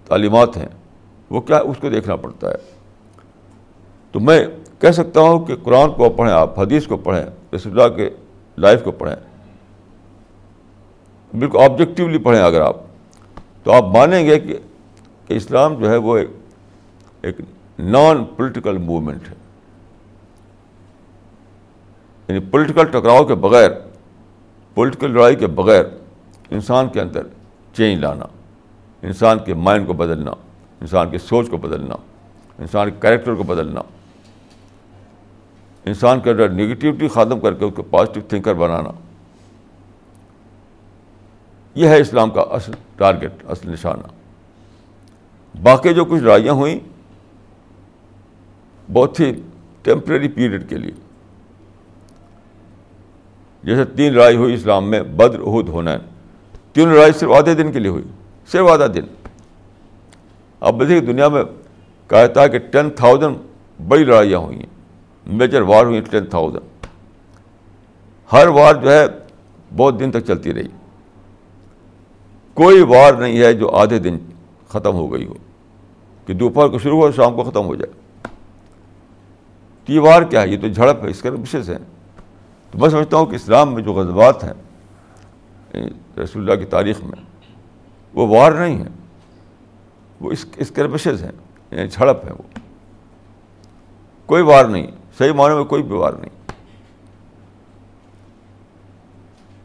[0.06, 0.68] تعلیمات ہیں،
[1.30, 2.56] وہ کیا اس کو دیکھنا پڑتا ہے۔
[4.12, 4.48] تو میں
[4.80, 8.10] کہہ سکتا ہوں کہ قرآن کو پڑھیں آپ، حدیث کو پڑھیں، رسول اللہ کے
[8.58, 9.16] لائف کو پڑھیں۔
[11.40, 12.76] بالکل آبجیکٹیولی پڑھیں اگر آپ۔
[13.64, 14.58] تو آپ مانیں گے کہ
[15.28, 16.30] اسلام جو ہے وہ ایک
[17.80, 19.34] نان پولیٹیکل موومنٹ ہے۔
[22.28, 23.70] یعنی پولیٹیکل ٹکراؤ کے بغیر،
[24.74, 25.86] پولیٹیکل لڑائی کے بغیر
[26.50, 27.22] انسان کے اندر
[27.74, 28.26] چینج لانا،
[29.02, 30.32] انسان کے مائنڈ کو بدلنا،
[30.82, 31.96] انسان کی سوچ کو بدلنا،
[32.60, 33.82] انسان کے کریکٹر کو بدلنا،
[35.86, 38.92] انسان کے اندر نگیٹیوٹی ختم کر کے اس کو پازیٹیو تھنکر بنانا۔
[41.76, 44.08] یہ ہے اسلام کا اصل ٹارگیٹ اصل نشانہ۔
[45.64, 46.80] باقی جو کچھ لڑائیاں ہوئیں
[48.94, 49.32] بہت ہی
[49.84, 50.92] ٹیمپریری پیریڈ کے لیے۔
[53.64, 55.96] جیسے تین لڑائی ہوئی اسلام میں بدر عہد ہونا
[56.74, 58.04] تین لڑائی صرف آدھے دن کے لیے ہوئی،
[58.52, 59.06] صرف آدھا دن۔
[60.60, 61.44] اب دیکھیے دنیا میں
[62.10, 63.38] کہتا ہے کہ ٹین تھاؤزینڈ
[63.88, 66.86] بڑی لڑائیاں ہوئی ہیں میجر وار ہوئی ٹین تھاؤزینڈ
[68.30, 69.06] ہر وار جو ہے
[69.78, 70.68] بہت دن تک چلتی رہی۔
[72.58, 74.18] کوئی وار نہیں ہے جو آدھے دن
[74.70, 75.34] ختم ہو گئی ہو،
[76.28, 77.94] کہ دوپہر کو شروع ہو شام کو ختم ہو جائے۔
[79.90, 81.78] یہ وار کیا ہے؟ یہ تو جھڑپ ہے، اس کا وشیز ہے۔
[82.72, 84.54] تو میں سمجھتا ہوں کہ اسلام میں جو غزبات ہیں
[85.74, 87.24] یعنی رسول اللہ کی تاریخ میں،
[88.14, 88.90] وہ وار نہیں ہیں
[90.22, 91.32] وہ اس اس کے وشیز ہیں
[91.72, 92.60] یعنی جھڑپ ہے وہ۔
[94.26, 94.88] کوئی وار نہیں،
[95.18, 96.52] صحیح معنی میں کوئی بیوار نہیں۔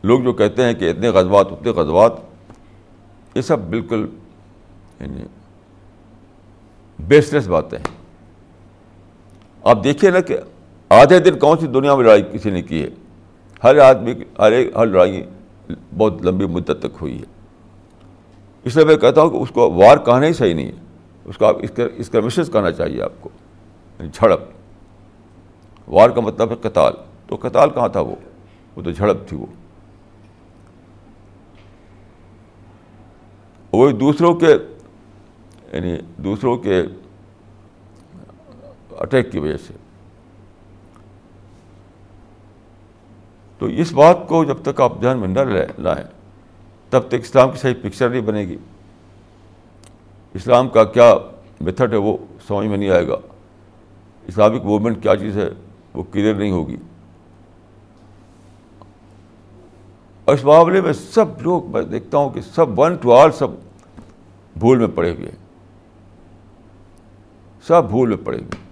[0.02, 2.12] لوگ جو کہتے ہیں کہ اتنے غزوات اتنے غزوات،
[3.34, 4.06] یہ سب بالکل
[5.00, 5.22] یعنی
[6.98, 8.03] بیس لیس باتیں ہیں۔
[9.64, 10.38] آپ دیکھیے نا کہ
[10.88, 12.88] آدھے دن کون سی دنیا میں لڑائی کسی نے کی ہے؟
[13.64, 15.24] ہر آدمی ہر ایک ہر لڑائی
[15.98, 17.24] بہت لمبی مدت تک ہوئی ہے۔
[18.64, 20.72] اس لیے میں کہتا ہوں کہ اس کو وار کہنا ہی صحیح نہیں ہے۔
[21.24, 21.56] اس کو آپ
[21.96, 23.28] اس کا مسز کہنا چاہیے آپ کو۔
[23.98, 24.40] یعنی جھڑپ۔
[25.88, 26.92] وار کا مطلب ہے قتال۔
[27.26, 28.16] تو قتال کہاں تھا وہ؟
[28.76, 29.46] وہ تو جھڑپ تھی وہ۔
[33.72, 34.56] وہ دوسروں کے
[35.72, 36.82] یعنی دوسروں کے
[38.98, 39.74] اٹیک کی وجہ سے۔
[43.58, 45.40] تو اس بات کو جب تک آپ دھیان میں نہ
[45.78, 46.04] لائیں،
[46.90, 48.56] تب تک اسلام کی صحیح پکچر نہیں بنے گی۔
[50.34, 51.14] اسلام کا کیا
[51.60, 52.16] میتھڈ ہے وہ
[52.46, 53.16] سمجھ میں نہیں آئے گا۔
[54.26, 55.48] اسلامک موومنٹ کیا چیز ہے
[55.94, 56.76] وہ کلیئر نہیں ہوگی۔
[60.24, 63.48] اور اس معاملے میں سب لوگ میں دیکھتا ہوں کہ سب ون ٹو آل سب
[64.58, 65.44] بھول میں پڑے ہوئے ہیں۔
[67.66, 68.63] سب بھول میں پڑے ہوئے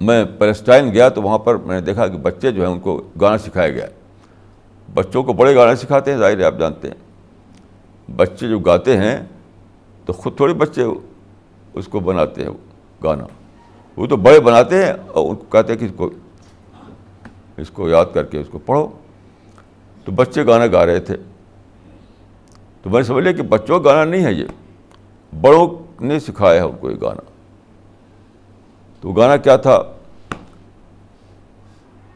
[0.00, 3.02] میں پیلسٹائن گیا تو وہاں پر میں نے دیکھا کہ بچے جو ہیں ان کو
[3.20, 3.86] گانا سکھایا گیا
[4.94, 6.94] بچوں کو بڑے گانے سکھاتے ہیں، ظاہر ہے، آپ جانتے ہیں۔
[8.16, 9.18] بچے جو گاتے ہیں
[10.04, 10.82] تو خود تھوڑے بچے
[11.74, 12.50] اس کو بناتے ہیں،
[13.02, 13.24] گانا۔
[13.96, 16.10] وہ تو بڑے بناتے ہیں اور ان کو کہتے ہیں کہ اس کو
[17.56, 18.88] اس کو یاد کر کے اس کو پڑھو۔
[20.04, 21.16] تو بچے گانا گا رہے تھے۔
[22.82, 24.44] تو میں نے سمجھ لیا کہ بچوں کا گانا نہیں ہے یہ۔
[25.40, 25.68] بڑوں
[26.00, 27.35] نے سکھایا ہے ان کو یہ گانا۔
[29.00, 29.78] تو گانا کیا تھا؟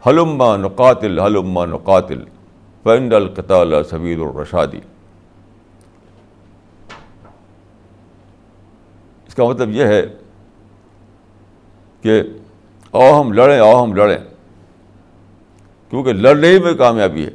[0.06, 2.24] حلما نقاتل حلما نقاتل
[2.82, 4.80] فینڈ القطال سبیر الرشادی
[9.26, 10.02] اس کا مطلب یہ ہے
[12.02, 12.22] کہ
[12.92, 14.18] آؤ ہم لڑیں آؤ ہم لڑیں،
[15.90, 17.30] کیونکہ لڑنے ہی میں کامیابی ہے۔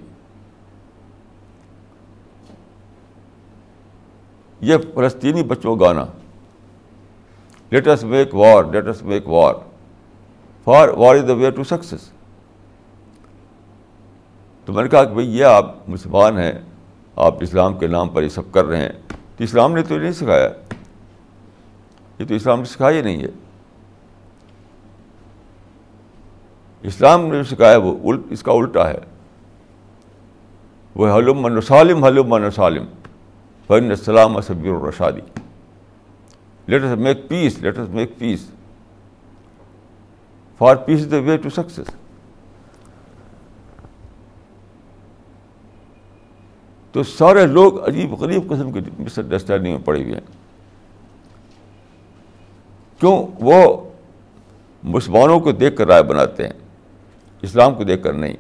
[4.62, 6.06] یہ فلسطینی بچوں گانا
[7.76, 9.56] let's make war let's make war
[10.64, 12.00] for war is the way to success
[14.66, 16.52] تو میں نے کہا کہ بھائی یہ آپ مسلمان ہیں،
[17.16, 20.00] آپ اسلام کے نام پر یہ سب کر رہے ہیں۔ تو اسلام نے تو یہ
[20.00, 20.50] نہیں سکھایا۔
[22.20, 23.28] یہ تو اسلام نے سکھایا نہیں ہے۔
[26.82, 28.98] اسلام نے جو سکھایا وہ اس کا الٹا ہے۔
[30.96, 32.86] وہ حلم من سالم، حلم من سالم۔
[33.68, 35.40] فن السلام صبیر الرشادی
[36.68, 38.52] let make peace let make peace
[40.58, 41.86] for peace is the way to success
[46.92, 50.46] تو سارے لوگ عجیب غریب قسم کی مس انڈرسٹینڈنگ میں پڑے ہوئے ہیں۔
[53.00, 53.90] کیوں؟ وہ
[54.84, 56.54] مسلمانوں کو دیکھ کر رائے بناتے ہیں،
[57.42, 58.36] اسلام کو دیکھ کر نہیں۔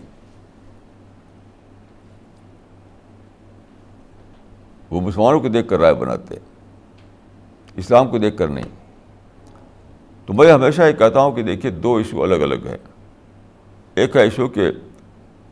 [4.89, 6.54] وہ مسلمانوں کو دیکھ کر رائے بناتے ہیں۔
[7.77, 8.65] اسلام کو دیکھ کر نہیں۔
[10.25, 12.77] تو میں ہمیشہ یہ کہتا ہوں کہ دیکھیے دو ایشو الگ الگ ہیں۔
[13.95, 14.71] ایک ہے ایشو کہ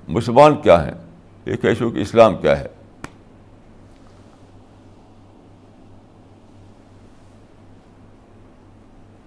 [0.07, 0.93] مسلمان کیا ہیں،
[1.45, 2.67] ایک ہے ایشو کہ اسلام کیا ہے۔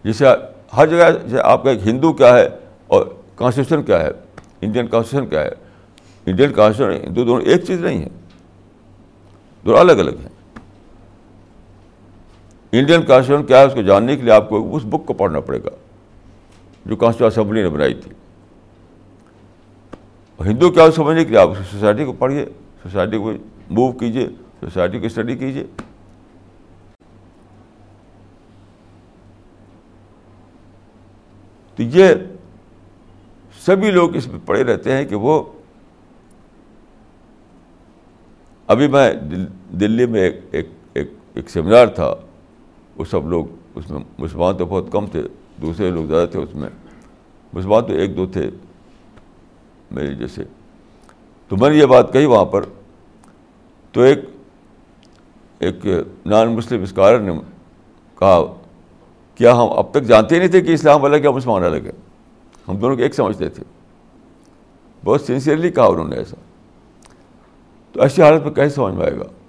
[0.05, 0.24] جیسے
[0.76, 2.49] ہر جگہ جیسے آپ کا ایک ہندو کیا ہے
[2.86, 4.11] اور کانسٹیٹیوشن کیا ہے
[4.61, 5.51] انڈین کانسٹیٹیوشن کیا ہے۔
[6.26, 8.09] انڈین کانسٹیٹیوشن ہندو دونوں ایک چیز نہیں ہے
[9.64, 10.36] دونوں الگ الگ ہیں۔
[12.79, 15.41] انڈین کانسٹیٹیوشن کیا ہے؟ اس کو جاننے کے لیے آپ کو اس بک کو پڑھنا
[15.41, 15.70] پڑے گا،
[16.87, 18.12] جو کانسٹیٹیوشن اسمبلی نے بنائی تھی۔
[20.41, 22.45] ہندو کیا سمجھنے کے لیے؟ آپ سوسائٹی کو پڑھیے
[22.83, 23.33] سوسائٹی کو
[23.70, 24.29] موو کیجیے
[24.61, 25.64] سوسائٹی کو اسٹڈی کیجیے۔
[31.79, 32.09] تو یہ
[33.64, 35.43] سبھی لوگ اس میں پڑے رہتے ہیں کہ وہ
[38.66, 39.12] ابھی میں
[39.81, 42.14] دلی میں ایک ایک ایک ایک سیمینار تھا۔
[42.99, 45.22] وہ سب لوگ اس میں مسلمان تو بہت کم تھے،
[45.62, 46.68] دوسرے لوگ زیادہ تھے اس میں۔
[47.53, 48.51] مسلمان تو ایک دو تھے
[49.90, 50.44] میرے جیسے۔
[51.49, 52.64] تو میں نے یہ بات کہی وہاں پر۔
[53.92, 54.18] تو ایک
[55.59, 55.86] ایک
[56.26, 57.32] نان مسلم اسکالر نے
[58.18, 58.38] کہا،
[59.34, 61.92] کیا ہم اب تک جانتے ہی نہیں تھے کہ اسلام الگ ہے مسلمان الگ ہے
[62.68, 63.62] ہم دونوں کو ایک سمجھتے تھے۔
[65.05, 66.36] بہت سنسیئرلی کہا انہوں نے ایسا۔
[67.92, 69.45] تو ایسی حالت میں کیسے سمجھ میں آئے گا؟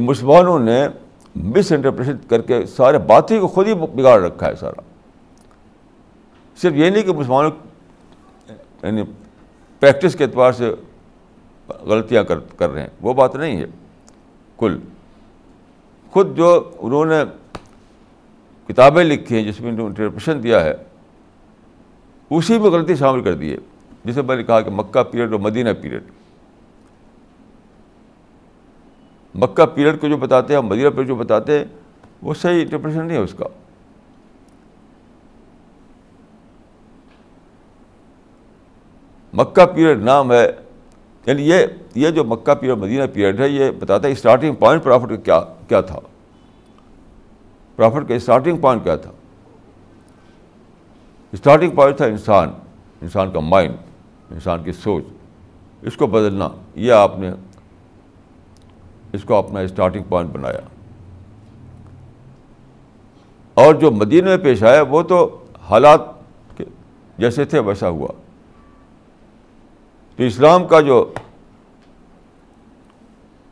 [0.00, 0.88] مسلمانوں نے
[1.36, 4.80] مس انٹرپریشن کر کے سارے باتیں کو خود ہی بگاڑ رکھا ہے سارا۔
[6.56, 7.50] صرف یہ نہیں کہ مسلمانوں
[8.82, 9.02] یعنی
[9.80, 10.74] پریکٹس کے اعتبار سے
[11.68, 13.64] غلطیاں کر کر رہے ہیں۔ وہ بات نہیں ہے۔
[14.58, 14.78] کل
[16.10, 17.24] خود جو انہوں نے
[18.68, 20.74] کتابیں لکھی ہیں جس میں انٹرپریشن دیا ہے،
[22.30, 23.56] اسی میں غلطی شامل کر دی ہے۔
[24.04, 26.02] جسے میں نے کہا کہ مکہ پیریڈ اور مدینہ پیریڈ
[29.34, 31.64] مکہ پیریڈ کو جو بتاتے ہیں مدینہ پیریڈ جو بتاتے ہیں،
[32.22, 33.46] وہ صحیح انٹرپریشن نہیں ہے اس کا۔
[39.32, 40.50] مکہ پیریڈ نام ہے
[41.26, 45.08] یعنی یہ یہ جو مکہ پیریڈ مدینہ پیریڈ ہے، یہ بتاتا ہے اسٹارٹنگ پوائنٹ پرافٹ
[45.08, 45.98] کا کیا کیا تھا۔
[47.76, 49.10] پرافٹ کا اسٹارٹنگ پوائنٹ کیا تھا۔
[51.32, 52.50] اسٹارٹنگ پوائنٹ تھا انسان
[53.02, 53.74] انسان کا مائنڈ
[54.30, 55.04] انسان کی سوچ۔
[55.82, 57.30] اس کو بدلنا، یہ آپ نے
[59.14, 60.60] اس کو اپنا اسٹارٹنگ پوائنٹ بنایا۔
[63.54, 66.00] اور جو مدینہ میں پیش آیا وہ تو حالات
[67.18, 68.08] جیسے تھے ویسا ہوا۔
[70.16, 71.12] تو اسلام کا جو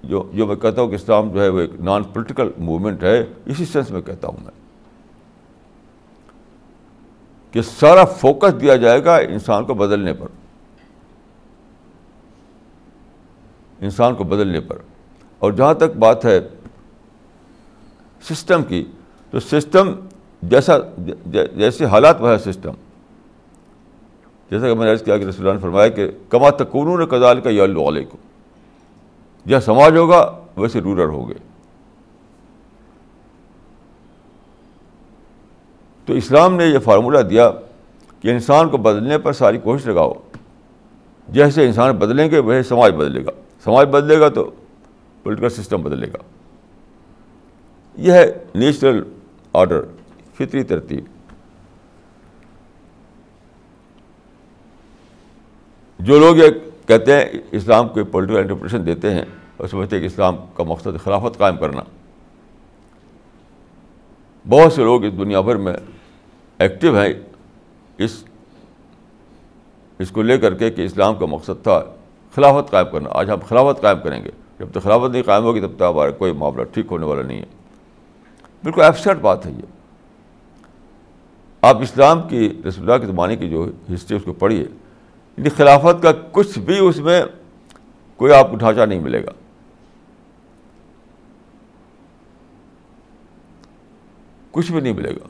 [0.03, 3.25] جو جو میں کہتا ہوں کہ اسلام جو ہے وہ ایک نان پولیٹیکل موومنٹ ہے،
[3.47, 4.53] اسی سینس میں کہتا ہوں میں۔
[7.53, 10.27] کہ سارا فوکس دیا جائے گا انسان کو بدلنے پر۔
[13.81, 14.77] انسان کو بدلنے پر۔
[15.43, 16.41] اور جہاں تک بات ہے
[18.23, 18.85] سسٹم کی،
[19.31, 19.93] تو سسٹم
[20.43, 20.73] جیسا،
[21.55, 22.71] جیسے حالات وہ ہے سسٹم۔
[24.51, 27.07] جیسا کہ میں نے عرض کیا کہ رسول اللہ نے فرمایا کہ کما تکون نے
[27.07, 28.17] کزال کا یا اللہ علیہ کو
[29.49, 31.35] جہاں سماج ہوگا، ویسے رورل ہوگے۔
[36.07, 37.51] تو اسلام نے یہ فارمولہ دیا
[38.21, 40.13] کہ انسان کو بدلنے پر ساری کوشش لگاؤ۔
[41.29, 43.31] جیسے انسان بدلیں گے، ویسے سماج بدلے گا۔
[43.65, 44.51] سماج بدلے گا تو
[45.23, 46.17] پولیٹیکل سسٹم بدلے گا۔
[47.95, 49.03] یہ ہے نیچرل
[49.53, 49.83] آرڈر،
[50.35, 51.05] فطری ترتیب۔
[55.99, 56.49] جو لوگ یہ
[56.89, 59.25] کہتے ہیں اسلام کو پولیٹیکل انٹرپریشن دیتے ہیں
[59.57, 61.83] اور سمجھتے ہیں کہ اسلام کا مقصد خلافت قائم کرنا۔
[64.49, 65.75] بہت سے لوگ اس دنیا بھر میں
[66.59, 67.13] ایکٹیو ہیں۔
[67.99, 68.25] اس
[69.99, 71.85] اس کو لے کر کے کہ اسلام کا مقصد تھا
[72.35, 74.31] خلافت قائم کرنا۔ آج ہم خلافت قائم کریں گے۔
[74.63, 77.41] جب تک خلافت نہیں قائم ہوگی تب تک ہمارا کوئی معاملہ ٹھیک ہونے والا نہیں
[77.41, 77.47] ہے۔
[78.65, 79.63] بالکل ایبسٹ بات ہے یہ۔
[81.63, 84.61] آپ اسلام کی رسول اللہ کے زمانے کی جو ہسٹری اس کو پڑھیے۔
[85.37, 87.23] یعنی خلافت کا کچھ بھی اس میں
[88.17, 89.31] کوئی آپ کو ڈھانچہ نہیں ملے گا۔
[94.51, 95.29] کچھ بھی نہیں ملے گا۔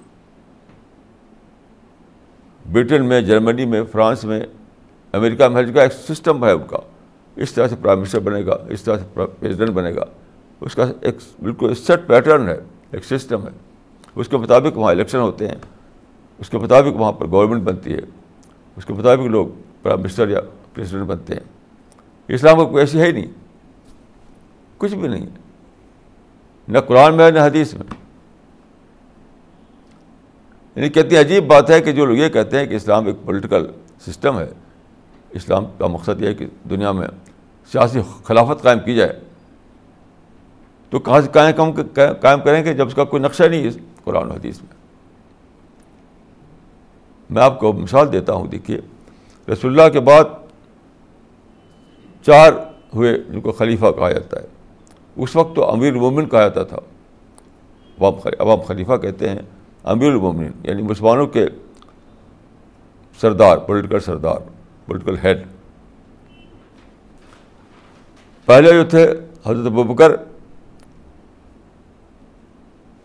[2.72, 4.40] برٹن میں، جرمنی میں، فرانس میں،
[5.12, 6.78] امریکہ میں، ہر جگہ ایک سسٹم ہے ان کا۔
[7.36, 10.04] اس طرح سے پرائم منسٹر بنے گا، اس طرح سے پریزیڈنٹ بنے گا۔
[10.60, 12.56] اس کا ایک بالکل سیٹ پیٹرن ہے،
[12.90, 13.50] ایک سسٹم ہے۔
[14.14, 15.56] اس کے مطابق وہاں الیکشن ہوتے ہیں۔
[16.38, 18.00] اس کے مطابق وہاں پر گورنمنٹ بنتی ہے۔
[18.76, 19.46] اس کے مطابق لوگ
[19.82, 20.40] پرائم منسٹر یا
[20.74, 21.40] پریزیڈنٹ بنتے ہیں۔
[22.28, 23.26] اسلام کا کوئی ایسی ہے ہی نہیں۔
[24.78, 25.26] کچھ بھی نہیں
[26.68, 27.94] نہ قرآن میں، نہ حدیث میں۔
[30.76, 33.66] یعنی کہتی عجیب بات ہے کہ جو لوگ یہ کہتے ہیں کہ اسلام ایک پولیٹیکل
[34.06, 34.48] سسٹم ہے۔
[35.32, 37.08] اسلام کا مقصد یہ ہے کہ دنیا میں
[37.72, 39.20] سیاسی خلافت قائم کی جائے۔
[40.90, 41.72] تو کہاں سے قائم
[42.20, 43.68] قائم کریں گے جب اس کا کوئی نقشہ نہیں ہے
[44.04, 44.74] قرآن و حدیث میں؟
[47.30, 48.80] میں آپ کو مثال دیتا ہوں، دیکھیے،
[49.52, 50.24] رسول اللہ کے بعد
[52.26, 52.52] چار
[52.94, 54.46] ہوئے جن کو خلیفہ کہا جاتا ہے۔
[55.16, 56.76] اس وقت تو امیر المومن کہا جاتا تھا۔
[58.40, 59.38] عوام خلیفہ کہتے ہیں
[59.82, 61.46] امیر المومن یعنی مسلمانوں کے
[63.20, 64.61] سردار، پولیٹیکل سردار۔
[64.92, 65.46] پولیٹیکل ہیڈ
[68.44, 69.04] پہلے جو تھے
[69.46, 70.16] حضرت ابوبکر،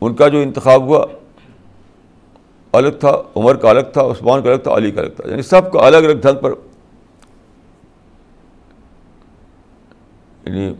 [0.01, 1.05] ان کا جو انتخاب ہوا،
[2.71, 5.41] الگ تھا، عمر کا الگ تھا، عثمان کا الگ تھا، علی کا الگ تھا یعنی
[5.41, 6.53] سب کو الگ الگ ڈھنگ پر
[10.45, 10.73] یعنی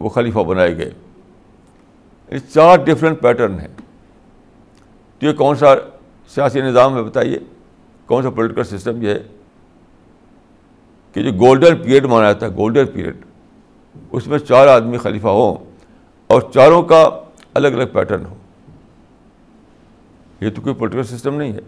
[0.00, 3.68] وہ خلیفہ بنائے گئے۔ یعنی چار ڈفرینٹ پیٹرن ہیں۔
[5.18, 5.66] تو یہ کون سا
[6.28, 7.38] سیاسی نظام ہے بتائیے؟
[8.06, 9.18] کون سا پولیٹیکل سسٹم یہ ہے؟
[11.18, 13.16] کہ جو گولڈن پیریڈ مانا جاتا ہے گولڈن پیریڈ
[14.12, 15.64] اس میں چار آدمی خلیفہ ہوں
[16.26, 17.08] اور چاروں کا
[17.54, 18.34] الگ الگ پیٹرن ہو
[20.40, 21.60] یہ تو کوئی پولیٹیکل سسٹم نہیں ہے۔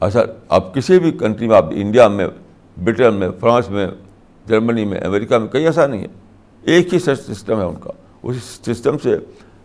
[0.00, 2.26] اچھا آپ کسی بھی کنٹری میں آپ انڈیا میں
[2.84, 3.86] برٹن میں فرانس میں
[4.46, 6.08] جرمنی میں امریکہ میں کہیں ایسا نہیں ہے۔
[6.62, 7.90] ایک ہی سسٹم ہے ان کا۔
[8.22, 9.18] اس سسٹم سے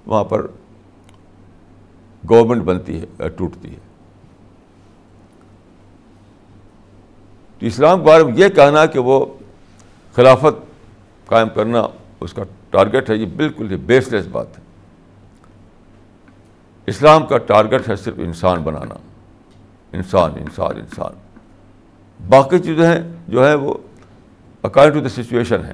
[0.05, 0.47] وہاں پر
[2.30, 3.95] گورنمنٹ بنتی ہے، ٹوٹتی ہے۔
[7.60, 9.26] تو اسلام کے بارے میں یہ کہنا کہ وہ
[10.14, 10.66] خلافت
[11.26, 11.88] قائم کرنا
[12.20, 14.64] اس کا ٹارگیٹ ہے، یہ بالکل ہی بیس لیس بات ہے۔
[16.86, 18.95] اسلام کا ٹارگیٹ ہے صرف انسان بنانا۔
[19.93, 21.14] انسان انسان انسان۔
[22.30, 23.74] باقی چیزیں ہیں جو ہیں وہ
[24.64, 25.74] اکارڈنگ ٹو دا سچویشن ہے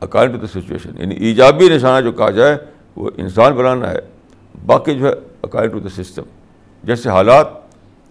[0.00, 2.56] اکارڈنگ ٹو دا سچویشن یعنی ایجابی نشانہ جو کہا جائے،
[2.96, 3.98] وہ انسان بنانا ہے۔
[4.66, 5.12] باقی جو ہے
[5.42, 6.22] اکارڈنگ ٹو دا سسٹم
[6.84, 7.46] جیسے حالات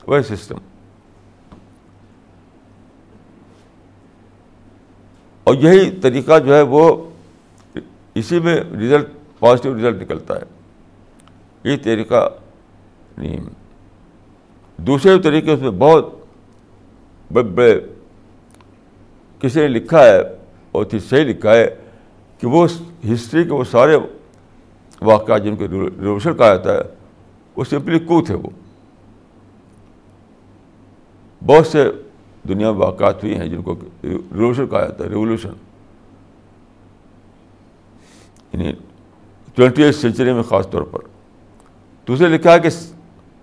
[0.08, 0.58] وہ سسٹم
[5.50, 7.10] اور یہی طریقہ جو ہے وہ
[8.16, 9.08] اسی میں رزلٹ
[9.40, 10.44] پازیٹیو رزلٹ نکلتا ہے۔
[11.64, 12.30] یہ طریقہ
[13.18, 13.38] نہیں
[14.78, 16.16] دوسرے طریقے اس میں بہت
[17.34, 17.80] بڑے بڑے
[19.40, 20.20] کسی نے لکھا ہے
[20.72, 21.76] اور صحیح لکھا ہے
[22.40, 22.68] کہ وہ
[23.14, 23.98] ہسٹری کے وہ سارے
[25.02, 26.82] واقعات جن کو ریولیوشن کہا جاتا ہے،
[27.56, 28.50] وہ سمپلی کو تھے وہ۔
[31.46, 31.92] بہت سے
[32.50, 35.50] دنیا میں واقعات ہوئی ہیں جن کو ریولیوشن کہا جاتا ہے ریولیوشن
[38.54, 38.74] یعنی
[39.54, 41.00] ٹوینٹی ایٹ سینچری میں خاص طور پر۔
[42.08, 42.70] دوسرے لکھا ہے کہ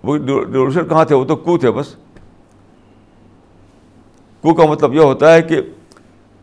[0.02, 1.94] وہ ریولیوشن کہاں تھے؟ وہ تو کو تھے بس۔
[4.40, 5.60] کو کا مطلب یہ ہوتا ہے کہ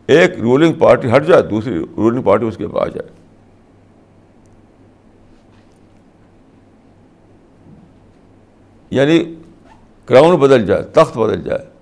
[0.06, 3.08] ایک رولنگ پارٹی ہٹ جائے، دوسری رولنگ پارٹی اس کے بعد جائے۔
[8.90, 9.34] یعنی
[10.04, 11.73] کراؤن بدل جائے، تخت بدل جائے۔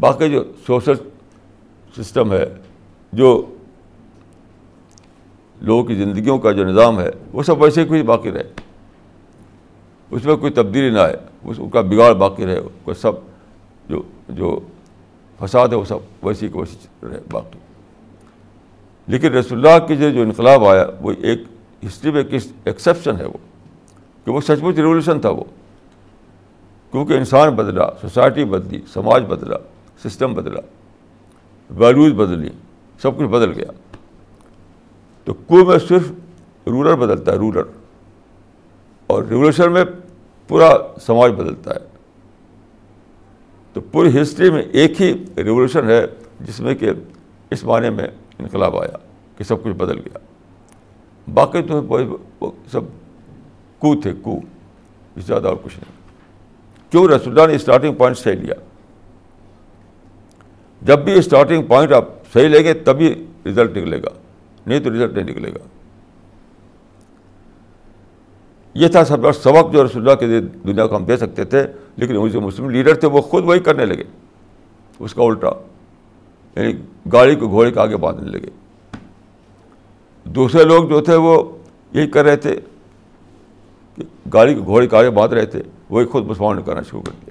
[0.00, 0.94] باقی جو سوشل
[1.96, 2.54] سسٹم ہے،
[3.12, 3.54] جو
[5.60, 8.42] لوگوں کی زندگیوں کا جو نظام ہے، وہ سب ویسے ہی باقی رہے۔
[10.10, 13.12] اس میں کوئی تبدیلی نہ آئے، اس کا بگاڑ باقی رہے کوئی سب
[13.88, 14.60] جو جو
[15.38, 17.58] فساد ہے، وہ سب ویسی کی ویسی رہے، باقی۔
[19.06, 21.42] لیکن رسول اللہ کی جو انقلاب آیا، وہ ایک
[21.86, 23.38] ہسٹری میں کس ایکسیپشن ہے وہ؟
[24.24, 25.44] کہ وہ سچ مچ ریولیوشن تھا وہ۔
[26.92, 29.56] کیونکہ انسان بدلا، سوسائٹی بدلی، سماج بدلا۔
[30.02, 30.60] سسٹم بدلا
[31.70, 32.48] ویلیوز بدلی،
[32.98, 33.70] سب کچھ بدل گیا۔
[35.24, 36.12] تو کو میں صرف
[36.66, 37.62] رولر بدلتا ہے، رولر۔
[39.06, 39.84] اور ریولیوشن میں
[40.48, 40.70] پورا
[41.00, 41.88] سماج بدلتا ہے۔
[43.72, 46.06] تو پوری ہسٹری میں ایک ہی ریولیوشن ہے،
[46.40, 46.90] جس میں کہ
[47.50, 48.96] اس معنی میں انقلاب آیا
[49.36, 50.18] کہ سب کچھ بدل گیا۔
[51.34, 52.80] باقی تو سب
[53.78, 54.40] کو تھے، کو،
[55.16, 55.92] زیادہ اور کچھ نہیں۔
[56.90, 58.54] کیوں؟ رسول اللہ نے اسٹارٹنگ پوائنٹ صحیح لیا۔
[60.82, 64.10] جب بھی اسٹارٹنگ پوائنٹ آپ صحیح لیں گے تبھی رزلٹ نکلے گا،
[64.66, 65.66] نہیں تو رزلٹ نہیں نکلے گا۔
[68.74, 71.66] یہ تھا سب سبق جو رسول اللہ کے دنیا کو ہم دے سکتے تھے،
[71.96, 74.04] لیکن وہ جو مسلم لیڈر تھے وہ خود وہی کرنے لگے۔
[74.98, 75.50] اس کا الٹا
[76.56, 76.72] یعنی
[77.12, 78.50] گاڑی کو گھوڑے کے آگے باندھنے لگے۔
[80.24, 81.36] دوسرے لوگ جو تھے وہ
[81.92, 82.54] یہی کر رہے تھے
[83.94, 84.02] کہ
[84.32, 87.27] گاڑی کو گھوڑے کے آگے باندھ رہے تھے، وہی خود مسلمان کرنا شروع کر دیا۔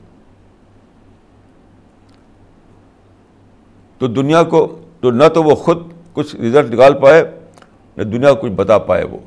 [3.98, 5.78] تو دنیا کو تو نہ تو وہ خود
[6.14, 7.40] کچھ رزلٹ نکال پائے،
[7.98, 9.18] نہ دنیا کو کچھ بتا پائے وہ۔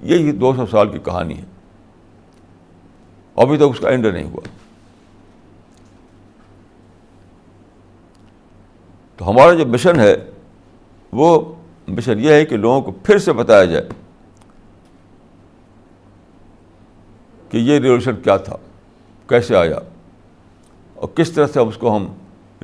[0.00, 1.44] یہی دو سو سال کی کہانی ہے۔
[3.36, 4.48] ابھی تک اس کا اینڈ نہیں ہوا۔
[9.16, 10.16] تو ہمارا جو مشن ہے،
[11.12, 11.54] وہ
[11.88, 13.88] مشن یہ ہے کہ لوگوں کو پھر سے بتایا جائے
[17.48, 18.56] کہ یہ ریولیوشن کیا تھا،
[19.26, 19.78] کیسے آیا،
[20.94, 22.14] اور کس طرح سے اس کو ہم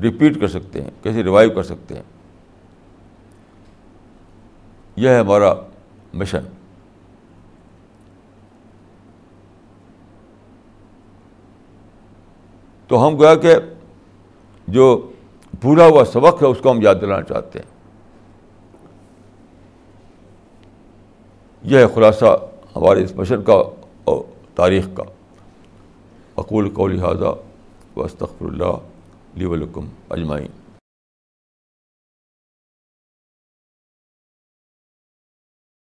[0.03, 2.03] ریپیٹ کر سکتے ہیں، کیسے ریوائو کر سکتے ہیں۔
[4.97, 5.55] یہ ہے ہمارا
[6.15, 6.41] مشن
[12.89, 13.55] تو ہم گویا کہ
[14.69, 15.11] جو
[15.61, 17.77] پورا ہوا سبق ہے، اس کو ہم یاد دلانا چاہتے ہیں۔
[21.63, 22.39] یہ ہے خلاصہ
[22.77, 23.53] ہمارے اس مشن کا
[24.05, 24.25] اور
[24.55, 25.05] تاریخ کا۔
[26.37, 27.29] اقول کو لہٰذا
[27.97, 28.96] و اللہ
[29.37, 29.87] لی ولکم